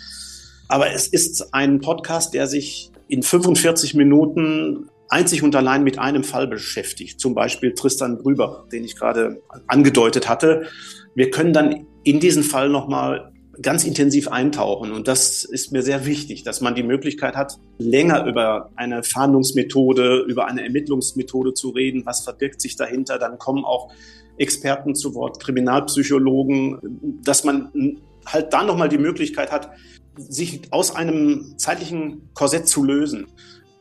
Aber 0.69 0.91
es 0.93 1.09
ist 1.09 1.53
ein 1.53 1.81
Podcast, 1.81 2.33
der 2.33 2.47
sich 2.47 2.91
in 3.09 3.23
45 3.23 3.95
Minuten 3.95 4.89
einzig 5.09 5.43
und 5.43 5.55
allein 5.55 5.85
mit 5.85 5.99
einem 5.99 6.25
Fall 6.25 6.47
beschäftigt. 6.47 7.21
Zum 7.21 7.35
Beispiel 7.35 7.75
Tristan 7.75 8.17
Grüber, 8.17 8.67
den 8.73 8.83
ich 8.83 8.97
gerade 8.97 9.43
angedeutet 9.67 10.29
hatte. 10.29 10.67
Wir 11.15 11.31
können 11.31 11.53
dann 11.53 11.87
in 12.05 12.21
diesen 12.21 12.43
Fall 12.43 12.69
nochmal 12.69 13.33
ganz 13.61 13.85
intensiv 13.85 14.29
eintauchen. 14.29 14.93
Und 14.93 15.09
das 15.09 15.45
ist 15.45 15.73
mir 15.73 15.83
sehr 15.83 16.07
wichtig, 16.07 16.43
dass 16.43 16.61
man 16.61 16.75
die 16.75 16.83
Möglichkeit 16.83 17.37
hat, 17.37 17.59
länger 17.79 18.25
über 18.27 18.71
eine 18.77 19.03
Fahndungsmethode, 19.03 20.25
über 20.27 20.47
eine 20.47 20.63
Ermittlungsmethode 20.63 21.53
zu 21.53 21.71
reden. 21.71 22.07
Was 22.07 22.25
verbirgt 22.25 22.61
sich 22.61 22.77
dahinter? 22.77 23.19
Dann 23.19 23.39
kommen 23.39 23.65
auch 23.65 23.93
Experten 24.39 24.95
zu 24.95 25.15
Wort, 25.15 25.41
Kriminalpsychologen, 25.41 27.21
dass 27.23 27.45
man 27.45 28.01
halt 28.25 28.53
da 28.53 28.65
nochmal 28.65 28.89
die 28.89 28.99
Möglichkeit 28.99 29.53
hat, 29.53 29.71
sich 30.17 30.63
aus 30.71 30.95
einem 30.95 31.55
zeitlichen 31.59 32.31
Korsett 32.35 32.69
zu 32.69 32.85
lösen. 32.85 33.27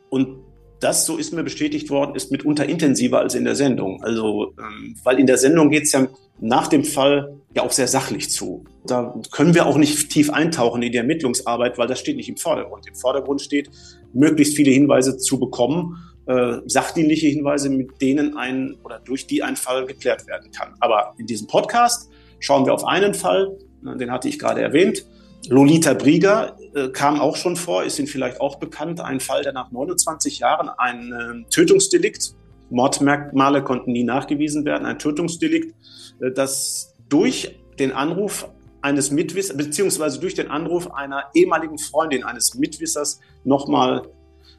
Und 0.09 0.39
das, 0.81 1.05
so 1.05 1.17
ist 1.17 1.31
mir 1.31 1.43
bestätigt 1.43 1.89
worden, 1.89 2.15
ist 2.15 2.31
mitunter 2.31 2.67
intensiver 2.67 3.19
als 3.19 3.35
in 3.35 3.45
der 3.45 3.55
Sendung. 3.55 4.03
Also, 4.03 4.53
ähm, 4.57 4.95
weil 5.03 5.19
in 5.19 5.27
der 5.27 5.37
Sendung 5.37 5.69
geht 5.69 5.83
es 5.83 5.91
ja 5.91 6.07
nach 6.39 6.67
dem 6.67 6.83
Fall 6.83 7.35
ja 7.55 7.63
auch 7.63 7.71
sehr 7.71 7.87
sachlich 7.87 8.31
zu. 8.31 8.65
Da 8.85 9.13
können 9.31 9.53
wir 9.53 9.67
auch 9.67 9.77
nicht 9.77 10.09
tief 10.09 10.31
eintauchen 10.31 10.81
in 10.81 10.91
die 10.91 10.97
Ermittlungsarbeit, 10.97 11.77
weil 11.77 11.87
das 11.87 11.99
steht 11.99 12.17
nicht 12.17 12.29
im 12.29 12.37
Vordergrund. 12.37 12.87
Im 12.87 12.95
Vordergrund 12.95 13.41
steht, 13.41 13.69
möglichst 14.13 14.55
viele 14.55 14.71
Hinweise 14.71 15.17
zu 15.17 15.39
bekommen, 15.39 15.97
äh, 16.25 16.57
sachdienliche 16.65 17.27
Hinweise, 17.27 17.69
mit 17.69 18.01
denen 18.01 18.37
ein 18.37 18.75
oder 18.83 18.99
durch 18.99 19.27
die 19.27 19.43
ein 19.43 19.55
Fall 19.55 19.85
geklärt 19.85 20.27
werden 20.27 20.51
kann. 20.51 20.73
Aber 20.79 21.13
in 21.17 21.27
diesem 21.27 21.47
Podcast 21.47 22.09
schauen 22.39 22.65
wir 22.65 22.73
auf 22.73 22.85
einen 22.85 23.13
Fall, 23.13 23.55
den 23.81 24.11
hatte 24.11 24.27
ich 24.27 24.39
gerade 24.39 24.61
erwähnt, 24.61 25.05
Lolita 25.49 25.93
Brieger 25.93 26.57
äh, 26.75 26.89
kam 26.89 27.19
auch 27.19 27.35
schon 27.35 27.55
vor, 27.55 27.83
ist 27.83 27.97
Ihnen 27.99 28.07
vielleicht 28.07 28.39
auch 28.39 28.59
bekannt, 28.59 29.01
ein 29.01 29.19
Fall, 29.19 29.43
der 29.43 29.53
nach 29.53 29.71
29 29.71 30.39
Jahren 30.39 30.69
ein 30.69 31.11
äh, 31.11 31.49
Tötungsdelikt, 31.49 32.35
Mordmerkmale 32.69 33.63
konnten 33.63 33.91
nie 33.91 34.03
nachgewiesen 34.03 34.65
werden, 34.65 34.85
ein 34.85 34.99
Tötungsdelikt, 34.99 35.75
äh, 36.21 36.31
das 36.31 36.95
durch 37.09 37.59
den 37.79 37.91
Anruf 37.91 38.49
eines 38.81 39.11
Mitwissers, 39.11 39.57
beziehungsweise 39.57 40.19
durch 40.19 40.33
den 40.33 40.49
Anruf 40.49 40.91
einer 40.93 41.25
ehemaligen 41.33 41.77
Freundin 41.77 42.23
eines 42.23 42.55
Mitwissers 42.55 43.19
nochmal 43.43 44.03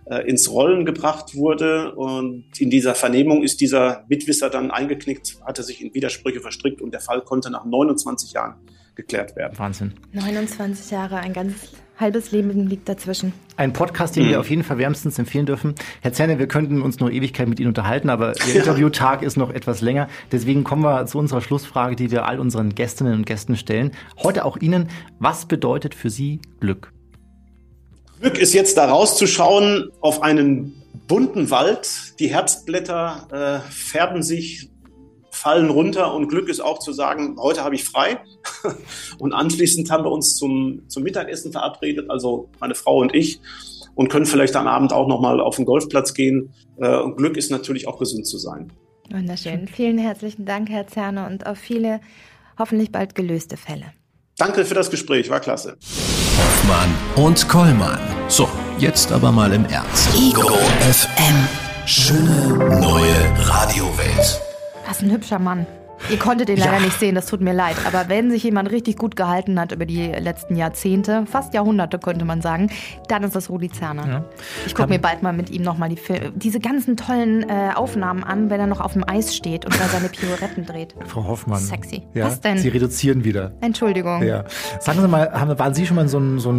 äh, 0.04 0.28
ins 0.28 0.50
Rollen 0.50 0.84
gebracht 0.84 1.34
wurde. 1.34 1.94
Und 1.94 2.44
in 2.58 2.70
dieser 2.70 2.94
Vernehmung 2.94 3.42
ist 3.42 3.60
dieser 3.60 4.04
Mitwisser 4.08 4.50
dann 4.50 4.70
eingeknickt, 4.70 5.38
hatte 5.44 5.62
sich 5.62 5.80
in 5.80 5.94
Widersprüche 5.94 6.40
verstrickt 6.40 6.80
und 6.80 6.92
der 6.92 7.00
Fall 7.00 7.22
konnte 7.22 7.50
nach 7.50 7.64
29 7.64 8.32
Jahren 8.32 8.56
geklärt 8.94 9.36
werden. 9.36 9.58
Wahnsinn. 9.58 9.94
29 10.12 10.90
Jahre, 10.90 11.18
ein 11.18 11.32
ganz 11.32 11.54
halbes 11.98 12.32
Leben 12.32 12.66
liegt 12.66 12.88
dazwischen. 12.88 13.32
Ein 13.56 13.72
Podcast, 13.72 14.16
den 14.16 14.24
mhm. 14.24 14.30
wir 14.30 14.40
auf 14.40 14.50
jeden 14.50 14.64
Fall 14.64 14.78
wärmstens 14.78 15.18
empfehlen 15.18 15.46
dürfen. 15.46 15.74
Herr 16.00 16.12
Zerne, 16.12 16.38
wir 16.38 16.48
könnten 16.48 16.82
uns 16.82 16.98
noch 17.00 17.10
Ewigkeit 17.10 17.48
mit 17.48 17.60
Ihnen 17.60 17.68
unterhalten, 17.68 18.10
aber 18.10 18.34
Ihr 18.48 18.54
Interviewtag 18.56 19.22
ist 19.22 19.36
noch 19.36 19.50
etwas 19.50 19.80
länger. 19.80 20.08
Deswegen 20.30 20.64
kommen 20.64 20.82
wir 20.82 21.06
zu 21.06 21.18
unserer 21.18 21.40
Schlussfrage, 21.40 21.96
die 21.96 22.10
wir 22.10 22.26
all 22.26 22.40
unseren 22.40 22.74
Gästinnen 22.74 23.14
und 23.14 23.26
Gästen 23.26 23.56
stellen. 23.56 23.92
Heute 24.22 24.44
auch 24.44 24.56
Ihnen. 24.56 24.88
Was 25.18 25.46
bedeutet 25.46 25.94
für 25.94 26.10
Sie 26.10 26.40
Glück? 26.60 26.92
Glück 28.20 28.38
ist 28.38 28.52
jetzt 28.52 28.76
da 28.76 28.86
rauszuschauen 28.86 29.90
auf 30.00 30.22
einen 30.22 30.74
bunten 31.08 31.50
Wald. 31.50 32.18
Die 32.18 32.28
Herbstblätter 32.28 33.62
äh, 33.66 33.70
färben 33.70 34.22
sich, 34.22 34.70
fallen 35.32 35.70
runter 35.70 36.14
und 36.14 36.28
Glück 36.28 36.48
ist 36.48 36.60
auch 36.60 36.78
zu 36.78 36.92
sagen, 36.92 37.36
heute 37.40 37.64
habe 37.64 37.74
ich 37.74 37.84
frei. 37.84 38.20
und 39.18 39.32
anschließend 39.32 39.90
haben 39.90 40.04
wir 40.04 40.12
uns 40.12 40.36
zum, 40.36 40.82
zum 40.88 41.02
Mittagessen 41.02 41.52
verabredet, 41.52 42.10
also 42.10 42.50
meine 42.60 42.74
Frau 42.74 42.98
und 42.98 43.14
ich, 43.14 43.40
und 43.94 44.08
können 44.08 44.26
vielleicht 44.26 44.54
am 44.56 44.68
Abend 44.68 44.92
auch 44.92 45.08
nochmal 45.08 45.40
auf 45.40 45.56
den 45.56 45.64
Golfplatz 45.64 46.14
gehen. 46.14 46.52
Äh, 46.76 46.96
und 46.98 47.16
Glück 47.16 47.36
ist 47.36 47.50
natürlich 47.50 47.88
auch 47.88 47.98
gesund 47.98 48.26
zu 48.26 48.38
sein. 48.38 48.72
Wunderschön. 49.10 49.68
Vielen 49.68 49.98
herzlichen 49.98 50.44
Dank, 50.44 50.68
Herr 50.70 50.86
Zerner, 50.86 51.26
und 51.26 51.46
auf 51.46 51.58
viele 51.58 52.00
hoffentlich 52.58 52.92
bald 52.92 53.14
gelöste 53.14 53.56
Fälle. 53.56 53.86
Danke 54.36 54.64
für 54.64 54.74
das 54.74 54.90
Gespräch, 54.90 55.28
war 55.30 55.40
klasse. 55.40 55.76
Hoffmann 56.36 56.94
und 57.16 57.48
Kollmann. 57.48 57.98
So, 58.28 58.48
jetzt 58.78 59.12
aber 59.12 59.32
mal 59.32 59.52
im 59.52 59.64
Ernst. 59.66 60.14
Ego 60.14 60.48
FM. 60.80 61.48
Schöne 61.84 62.80
neue 62.80 63.48
Radiowelt. 63.48 64.51
Was 64.88 65.02
ein 65.02 65.10
hübscher 65.10 65.38
Mann. 65.38 65.66
Ihr 66.10 66.18
konntet 66.18 66.48
ihn 66.48 66.56
leider 66.56 66.78
Ja. 66.78 66.80
nicht 66.80 66.98
sehen, 66.98 67.14
das 67.14 67.26
tut 67.26 67.40
mir 67.40 67.52
leid. 67.52 67.76
Aber 67.86 68.08
wenn 68.08 68.28
sich 68.28 68.42
jemand 68.42 68.72
richtig 68.72 68.96
gut 68.96 69.14
gehalten 69.14 69.60
hat 69.60 69.70
über 69.70 69.86
die 69.86 70.08
letzten 70.08 70.56
Jahrzehnte, 70.56 71.26
fast 71.26 71.54
Jahrhunderte 71.54 72.00
könnte 72.00 72.24
man 72.24 72.42
sagen, 72.42 72.70
dann 73.06 73.22
ist 73.22 73.36
das 73.36 73.48
Rudi 73.48 73.70
Zerner. 73.70 74.08
Ja. 74.08 74.24
Ich 74.66 74.74
gucke 74.74 74.88
mir 74.88 74.98
bald 74.98 75.22
mal 75.22 75.32
mit 75.32 75.50
ihm 75.50 75.62
nochmal 75.62 75.90
die 75.90 75.96
Fil 75.96 76.32
diese 76.34 76.58
ganzen 76.58 76.96
tollen 76.96 77.48
äh, 77.48 77.70
Aufnahmen 77.76 78.24
an, 78.24 78.50
wenn 78.50 78.58
er 78.58 78.66
noch 78.66 78.80
auf 78.80 78.94
dem 78.94 79.08
Eis 79.08 79.36
steht 79.36 79.64
und 79.64 79.78
da 79.78 79.84
seine 79.86 80.08
Pirouetten 80.08 80.66
dreht. 80.66 80.92
Frau 81.06 81.24
Hoffmann. 81.24 81.60
Sexy. 81.60 82.02
Ja? 82.14 82.26
Was 82.26 82.40
denn? 82.40 82.58
Sie 82.58 82.68
reduzieren 82.68 83.22
wieder. 83.22 83.52
Entschuldigung. 83.60 84.24
Ja. 84.24 84.42
Sagen 84.80 85.00
Sie 85.00 85.06
mal, 85.06 85.30
haben, 85.32 85.56
waren 85.56 85.72
Sie 85.74 85.86
schon 85.86 85.94
mal 85.94 86.02
in 86.02 86.08
so 86.08 86.18
einem 86.18 86.40
so 86.40 86.52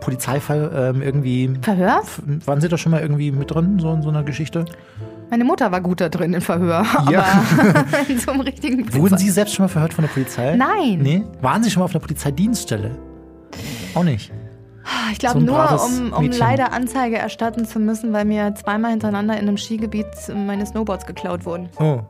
Polizeifall 0.00 0.92
ähm, 0.96 1.02
irgendwie? 1.02 1.52
Verhör? 1.62 2.02
Waren 2.46 2.60
Sie 2.60 2.68
da 2.68 2.76
schon 2.76 2.90
mal 2.90 3.00
irgendwie 3.00 3.30
mit 3.30 3.52
drin, 3.52 3.78
so 3.78 3.92
in 3.92 4.02
so 4.02 4.08
einer 4.08 4.24
Geschichte? 4.24 4.64
Meine 5.30 5.44
Mutter 5.44 5.70
war 5.70 5.80
gut 5.80 6.00
da 6.00 6.08
drin 6.08 6.32
im 6.32 6.40
Verhör, 6.40 6.84
Ja. 7.10 7.24
aber 7.58 7.84
in 8.08 8.18
so 8.18 8.30
einem 8.32 8.40
richtigen 8.40 8.92
Wurden 8.94 9.18
Sie 9.18 9.30
selbst 9.30 9.54
schon 9.54 9.64
mal 9.64 9.68
verhört 9.68 9.92
von 9.94 10.04
der 10.04 10.10
Polizei? 10.12 10.56
Nein. 10.56 10.98
Nee? 11.02 11.22
Waren 11.42 11.62
Sie 11.62 11.70
schon 11.70 11.80
mal 11.80 11.84
auf 11.84 11.90
einer 11.92 12.00
Polizeidienststelle? 12.00 12.90
Auch 13.94 14.04
nicht. 14.04 14.32
Ich 15.12 15.18
glaube 15.18 15.40
So 15.40 15.44
nur, 15.46 15.82
um, 15.84 16.12
um 16.14 16.30
leider 16.30 16.72
Anzeige 16.72 17.18
erstatten 17.18 17.66
zu 17.66 17.78
müssen, 17.78 18.12
weil 18.14 18.24
mir 18.24 18.54
zweimal 18.54 18.90
hintereinander 18.90 19.34
in 19.34 19.40
einem 19.40 19.58
Skigebiet 19.58 20.06
meine 20.34 20.64
Snowboards 20.64 21.04
geklaut 21.04 21.44
wurden. 21.44 21.68
Oh, 21.78 22.00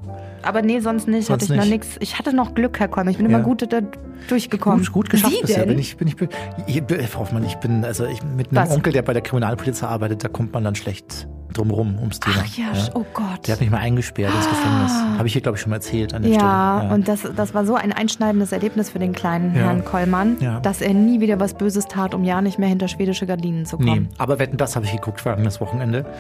Aber 0.43 0.63
nee, 0.63 0.79
sonst 0.79 1.09
nicht. 1.09 1.27
Sonst 1.27 1.43
hatte 1.45 1.55
ich 1.55 1.59
noch 1.59 1.65
nicht. 1.67 1.85
nichts. 1.85 1.97
Ich 2.01 2.19
hatte 2.21 2.33
noch 2.35 2.55
Glück, 2.55 2.79
Herr 2.79 2.87
Kolm. 2.87 3.09
Ich 3.09 3.17
bin 3.17 3.27
immer 3.27 3.39
Ja. 3.39 3.45
gut 3.45 3.67
da 3.73 3.81
durchgekommen. 4.29 4.79
gut, 4.81 4.93
gut 4.93 5.11
geschafft 5.11 5.35
Sie 5.35 5.41
bisher. 5.43 5.61
denn? 5.61 5.69
Bin 5.71 5.79
ich, 5.81 5.97
bin 5.97 6.07
ich, 6.07 6.17
bin, 6.17 6.29
ich, 6.69 6.83
Frau 7.09 7.21
Hoffmann, 7.21 7.45
ich 7.45 7.57
bin, 7.57 7.85
also 7.85 8.05
ich, 8.05 8.23
mit 8.23 8.51
einem 8.53 8.69
Was? 8.69 8.71
Onkel, 8.77 8.93
der 8.93 9.03
bei 9.03 9.13
der 9.13 9.23
Kriminalpolizei 9.23 9.87
arbeitet, 9.89 10.23
da 10.23 10.29
kommt 10.29 10.53
man 10.53 10.63
dann 10.63 10.77
schlecht 10.77 11.27
drumrum 11.53 11.99
ums 11.99 12.21
Thema. 12.21 12.37
Ach 12.45 12.57
ja, 12.57 12.67
oh 12.95 13.05
Gott. 13.15 13.47
Der 13.47 13.55
hat 13.55 13.61
mich 13.61 13.71
mal 13.71 13.79
eingesperrt 13.79 14.33
ins 14.35 14.49
Gefängnis. 14.49 14.93
Habe 15.17 15.27
ich 15.27 15.33
hier, 15.33 15.43
glaube 15.43 15.57
ich, 15.57 15.63
schon 15.63 15.71
mal 15.71 15.77
erzählt 15.77 16.15
an 16.15 16.23
der 16.23 16.33
ja, 16.33 16.77
Stelle. 16.81 16.95
und 16.95 17.09
das, 17.09 17.21
das 17.37 17.55
war 17.55 17.65
so 17.67 17.75
ein 17.75 17.93
einschneidendes 17.93 18.53
Erlebnis 18.53 18.91
für 18.91 18.99
den 18.99 19.13
kleinen 19.13 19.55
Ja. 19.55 19.63
Herrn 19.63 19.85
Kollmann, 19.85 20.37
Ja. 20.41 20.61
dass 20.61 20.81
er 20.81 20.95
nie 20.95 21.21
wieder 21.21 21.41
was 21.41 21.55
Böses 21.55 21.87
tat, 21.87 22.15
um 22.15 22.25
ja 22.25 22.41
nicht 22.41 22.59
mehr 22.59 22.69
hinter 22.69 22.89
schwedische 22.89 23.27
Gardinen 23.27 23.65
zu 23.67 23.77
Nee, 23.79 23.91
kommen. 23.91 24.09
aber 24.19 24.39
wetten, 24.39 24.57
das 24.57 24.77
habe 24.77 24.85
ich 24.87 24.93
geguckt 24.93 25.21
vergangenes 25.21 25.61
Wochenende. 25.61 26.05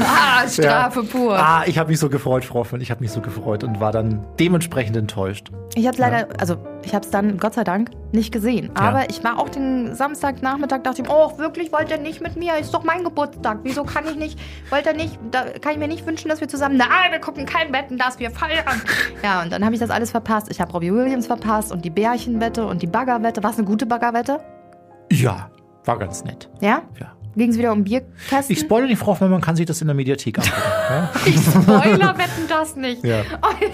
Ah, 0.00 0.48
Strafe 0.48 1.02
pur. 1.04 1.36
Ah, 1.38 1.62
ich 1.66 1.78
habe 1.78 1.90
mich 1.90 1.98
so 1.98 2.08
gefreut, 2.08 2.44
Frau 2.44 2.60
Hoffmann. 2.60 2.80
Ich 2.80 2.90
habe 2.90 3.00
mich 3.00 3.10
so 3.12 3.20
gefreut 3.20 3.64
und 3.64 3.80
war 3.80 3.92
dann 3.92 4.20
dementsprechend 4.38 4.96
enttäuscht. 4.96 5.50
Ich 5.74 5.86
habe 5.86 5.96
leider, 5.98 6.28
also 6.38 6.56
ich 6.82 6.94
habe 6.94 7.04
es 7.04 7.10
dann, 7.10 7.38
Gott 7.38 7.54
sei 7.54 7.64
Dank, 7.64 7.90
nicht 8.12 8.32
gesehen. 8.32 8.70
Ja. 8.76 8.82
Aber 8.88 9.10
ich 9.10 9.24
war 9.24 9.38
auch 9.38 9.48
den 9.48 9.94
Samstagnachmittag, 9.94 10.82
dachte 10.82 11.02
ich, 11.02 11.08
oh, 11.10 11.36
wirklich, 11.38 11.72
wollt 11.72 11.90
ihr 11.90 11.98
nicht 11.98 12.20
mit 12.22 12.36
mir? 12.36 12.56
Ist 12.58 12.72
doch 12.74 12.84
mein 12.84 12.93
Geburtstag. 13.02 13.58
Wieso 13.64 13.82
kann 13.84 14.04
ich 14.06 14.14
nicht, 14.16 14.38
wollt 14.70 14.86
ihr 14.86 14.92
nicht, 14.92 15.18
da 15.30 15.44
kann 15.60 15.72
ich 15.72 15.78
mir 15.78 15.88
nicht 15.88 16.06
wünschen, 16.06 16.28
dass 16.28 16.40
wir 16.40 16.48
zusammen, 16.48 16.76
nein, 16.76 17.10
wir 17.10 17.18
gucken 17.18 17.46
kein 17.46 17.72
Wetten, 17.72 17.98
dass 17.98 18.18
wir 18.20 18.30
feiern. 18.30 18.80
Ja, 19.22 19.42
und 19.42 19.50
dann 19.52 19.64
habe 19.64 19.74
ich 19.74 19.80
das 19.80 19.90
alles 19.90 20.10
verpasst. 20.12 20.48
Ich 20.50 20.60
habe 20.60 20.70
Robbie 20.72 20.92
Williams 20.92 21.26
verpasst 21.26 21.72
und 21.72 21.84
die 21.84 21.90
Bärchenwette 21.90 22.66
und 22.66 22.82
die 22.82 22.86
Baggerwette. 22.86 23.42
War 23.42 23.50
es 23.50 23.56
eine 23.58 23.66
gute 23.66 23.86
Baggerwette? 23.86 24.38
Ja, 25.10 25.50
war 25.84 25.98
ganz 25.98 26.22
nett. 26.24 26.48
Ja? 26.60 26.82
Ja. 27.00 27.12
Ging 27.36 27.50
es 27.50 27.58
wieder 27.58 27.72
um 27.72 27.82
Bierkästen? 27.82 28.52
Ich 28.54 28.60
spoilere 28.60 28.88
nicht, 28.88 28.98
Frau 28.98 29.08
Hoffmann, 29.08 29.28
man 29.30 29.40
kann 29.40 29.56
sich 29.56 29.66
das 29.66 29.80
in 29.80 29.88
der 29.88 29.96
Mediathek 29.96 30.38
angucken. 30.38 30.62
ja? 30.88 31.10
Ich 31.26 31.36
Spoiler 31.36 32.16
wetten 32.16 32.46
das 32.48 32.76
nicht. 32.76 33.04
Ja. 33.04 33.22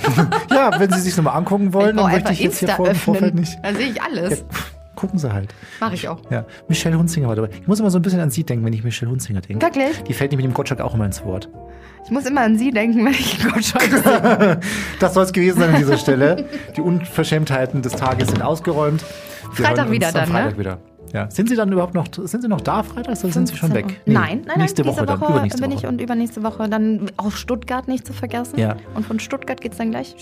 ja, 0.50 0.80
wenn 0.80 0.90
Sie 0.92 1.00
sich 1.00 1.14
nochmal 1.16 1.36
angucken 1.36 1.72
wollen, 1.74 1.98
Oh, 1.98 2.02
dann 2.04 2.12
möchte 2.12 2.32
ich 2.32 2.40
jetzt 2.40 2.58
hier 2.60 2.68
Insta 2.68 2.76
vor 2.82 2.88
im 2.88 2.94
Vorfeld 2.96 3.34
nicht. 3.34 3.58
Dann 3.62 3.76
sehe 3.76 3.88
ich 3.88 4.00
alles. 4.02 4.44
Gucken 5.00 5.18
Sie 5.18 5.32
halt. 5.32 5.54
Mache 5.80 5.94
ich 5.94 6.08
auch. 6.08 6.20
Ja. 6.30 6.44
Michelle 6.68 6.98
Hunzinger 6.98 7.28
war 7.28 7.34
dabei. 7.34 7.48
Ich 7.58 7.66
muss 7.66 7.80
immer 7.80 7.90
so 7.90 7.98
ein 7.98 8.02
bisschen 8.02 8.20
an 8.20 8.30
Sie 8.30 8.44
denken, 8.44 8.66
wenn 8.66 8.74
ich 8.74 8.84
Michelle 8.84 9.10
Hunzinger 9.10 9.40
denke. 9.40 9.64
Wirklich? 9.64 10.02
Die 10.02 10.12
fällt 10.12 10.30
nämlich 10.30 10.46
mit 10.46 10.52
dem 10.52 10.56
Gottschalk 10.56 10.82
auch 10.82 10.94
immer 10.94 11.06
ins 11.06 11.24
Wort. 11.24 11.48
Ich 12.04 12.10
muss 12.10 12.26
immer 12.26 12.42
an 12.42 12.58
Sie 12.58 12.70
denken, 12.70 13.06
wenn 13.06 13.12
ich 13.12 13.42
Gottschalk 13.42 13.90
sehe. 13.90 14.60
Das 15.00 15.14
soll 15.14 15.24
es 15.24 15.32
gewesen 15.32 15.58
sein 15.58 15.70
an 15.70 15.76
dieser 15.76 15.96
Stelle. 15.96 16.44
Die 16.76 16.82
Unverschämtheiten 16.82 17.80
des 17.80 17.92
Tages 17.92 18.28
sind 18.28 18.42
ausgeräumt. 18.42 19.02
Wir 19.54 19.64
Freitag 19.64 19.90
wieder 19.90 20.12
dann, 20.12 20.28
ne? 20.28 20.34
Freitag 20.34 20.58
wieder. 20.58 20.78
Ja. 21.12 21.30
Sind 21.30 21.48
Sie 21.48 21.56
dann 21.56 21.70
überhaupt 21.72 21.94
noch, 21.94 22.06
sind 22.12 22.40
Sie 22.42 22.48
noch 22.48 22.60
da 22.60 22.82
freitags 22.82 23.24
oder 23.24 23.32
sind 23.32 23.46
Sie 23.48 23.56
schon 23.56 23.70
15 23.72 23.88
weg? 23.90 24.00
Nee, 24.06 24.14
nein, 24.14 24.42
nein, 24.46 24.58
nächste 24.58 24.82
nein, 24.82 24.88
Woche, 24.92 25.00
diese 25.00 25.06
dann, 25.06 25.20
Woche 25.20 25.32
übernächste 25.32 25.60
bin 25.62 25.70
Woche. 25.72 25.80
ich 25.80 25.86
und 25.86 26.00
übernächste 26.00 26.42
Woche 26.42 26.68
dann 26.68 27.10
auf 27.16 27.36
Stuttgart 27.36 27.88
nicht 27.88 28.06
zu 28.06 28.12
vergessen. 28.12 28.58
Ja. 28.58 28.76
Und 28.94 29.04
von 29.06 29.18
Stuttgart 29.20 29.60
geht's 29.60 29.76
dann 29.78 29.90
gleich 29.90 30.14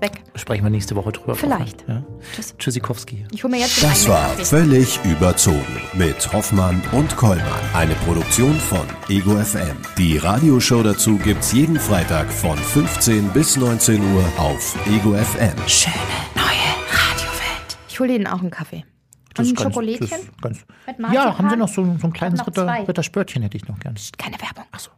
weg. 0.00 0.22
Sprechen 0.34 0.64
wir 0.64 0.70
nächste 0.70 0.96
Woche 0.96 1.12
drüber. 1.12 1.34
Vielleicht. 1.34 1.84
Ja. 1.88 2.02
Tschüss. 2.34 2.54
Tschüssikowski. 2.58 3.24
Ich 3.32 3.44
hole 3.44 3.52
mir 3.52 3.60
jetzt 3.60 3.80
den 3.82 3.88
Das 3.88 4.08
war 4.08 4.28
Kaffee. 4.30 4.44
völlig 4.44 4.98
überzogen 5.04 5.64
mit 5.94 6.32
Hoffmann 6.32 6.80
und 6.92 7.16
Kollmann. 7.16 7.42
Eine 7.74 7.94
Produktion 8.06 8.54
von 8.56 8.80
Ego 9.08 9.36
FM. 9.36 9.76
Die 9.98 10.18
Radioshow 10.18 10.82
dazu 10.82 11.18
gibt's 11.18 11.52
jeden 11.52 11.78
Freitag 11.78 12.30
von 12.32 12.56
15 12.58 13.28
bis 13.30 13.56
19 13.56 14.00
Uhr 14.14 14.24
auf 14.38 14.76
Ego 14.88 15.12
FM. 15.14 15.52
Schöne 15.66 15.94
neue 16.34 16.44
Radiowelt. 16.90 17.76
Ich 17.88 18.00
hole 18.00 18.14
Ihnen 18.14 18.26
auch 18.26 18.40
einen 18.40 18.50
Kaffee. 18.50 18.84
Das 19.34 19.46
Und 19.48 19.52
ein 19.52 19.56
ganz- 19.56 19.74
Schokolädchen? 19.74 20.06
ist 20.20 20.42
ganz- 20.42 20.58
Mit 20.86 20.98
Marzipan? 20.98 21.12
Ja, 21.14 21.38
haben 21.38 21.50
Sie 21.50 21.56
noch 21.56 21.68
so, 21.68 21.84
so 22.00 22.06
ein 22.06 22.12
kleines 22.12 22.46
Ritter. 22.46 22.66
Ritterspörtchen 22.88 23.42
hätte 23.42 23.56
ich 23.56 23.66
noch 23.68 23.78
gern. 23.78 23.94
Keine 24.18 24.40
Werbung. 24.40 24.64
Achso. 24.72 24.90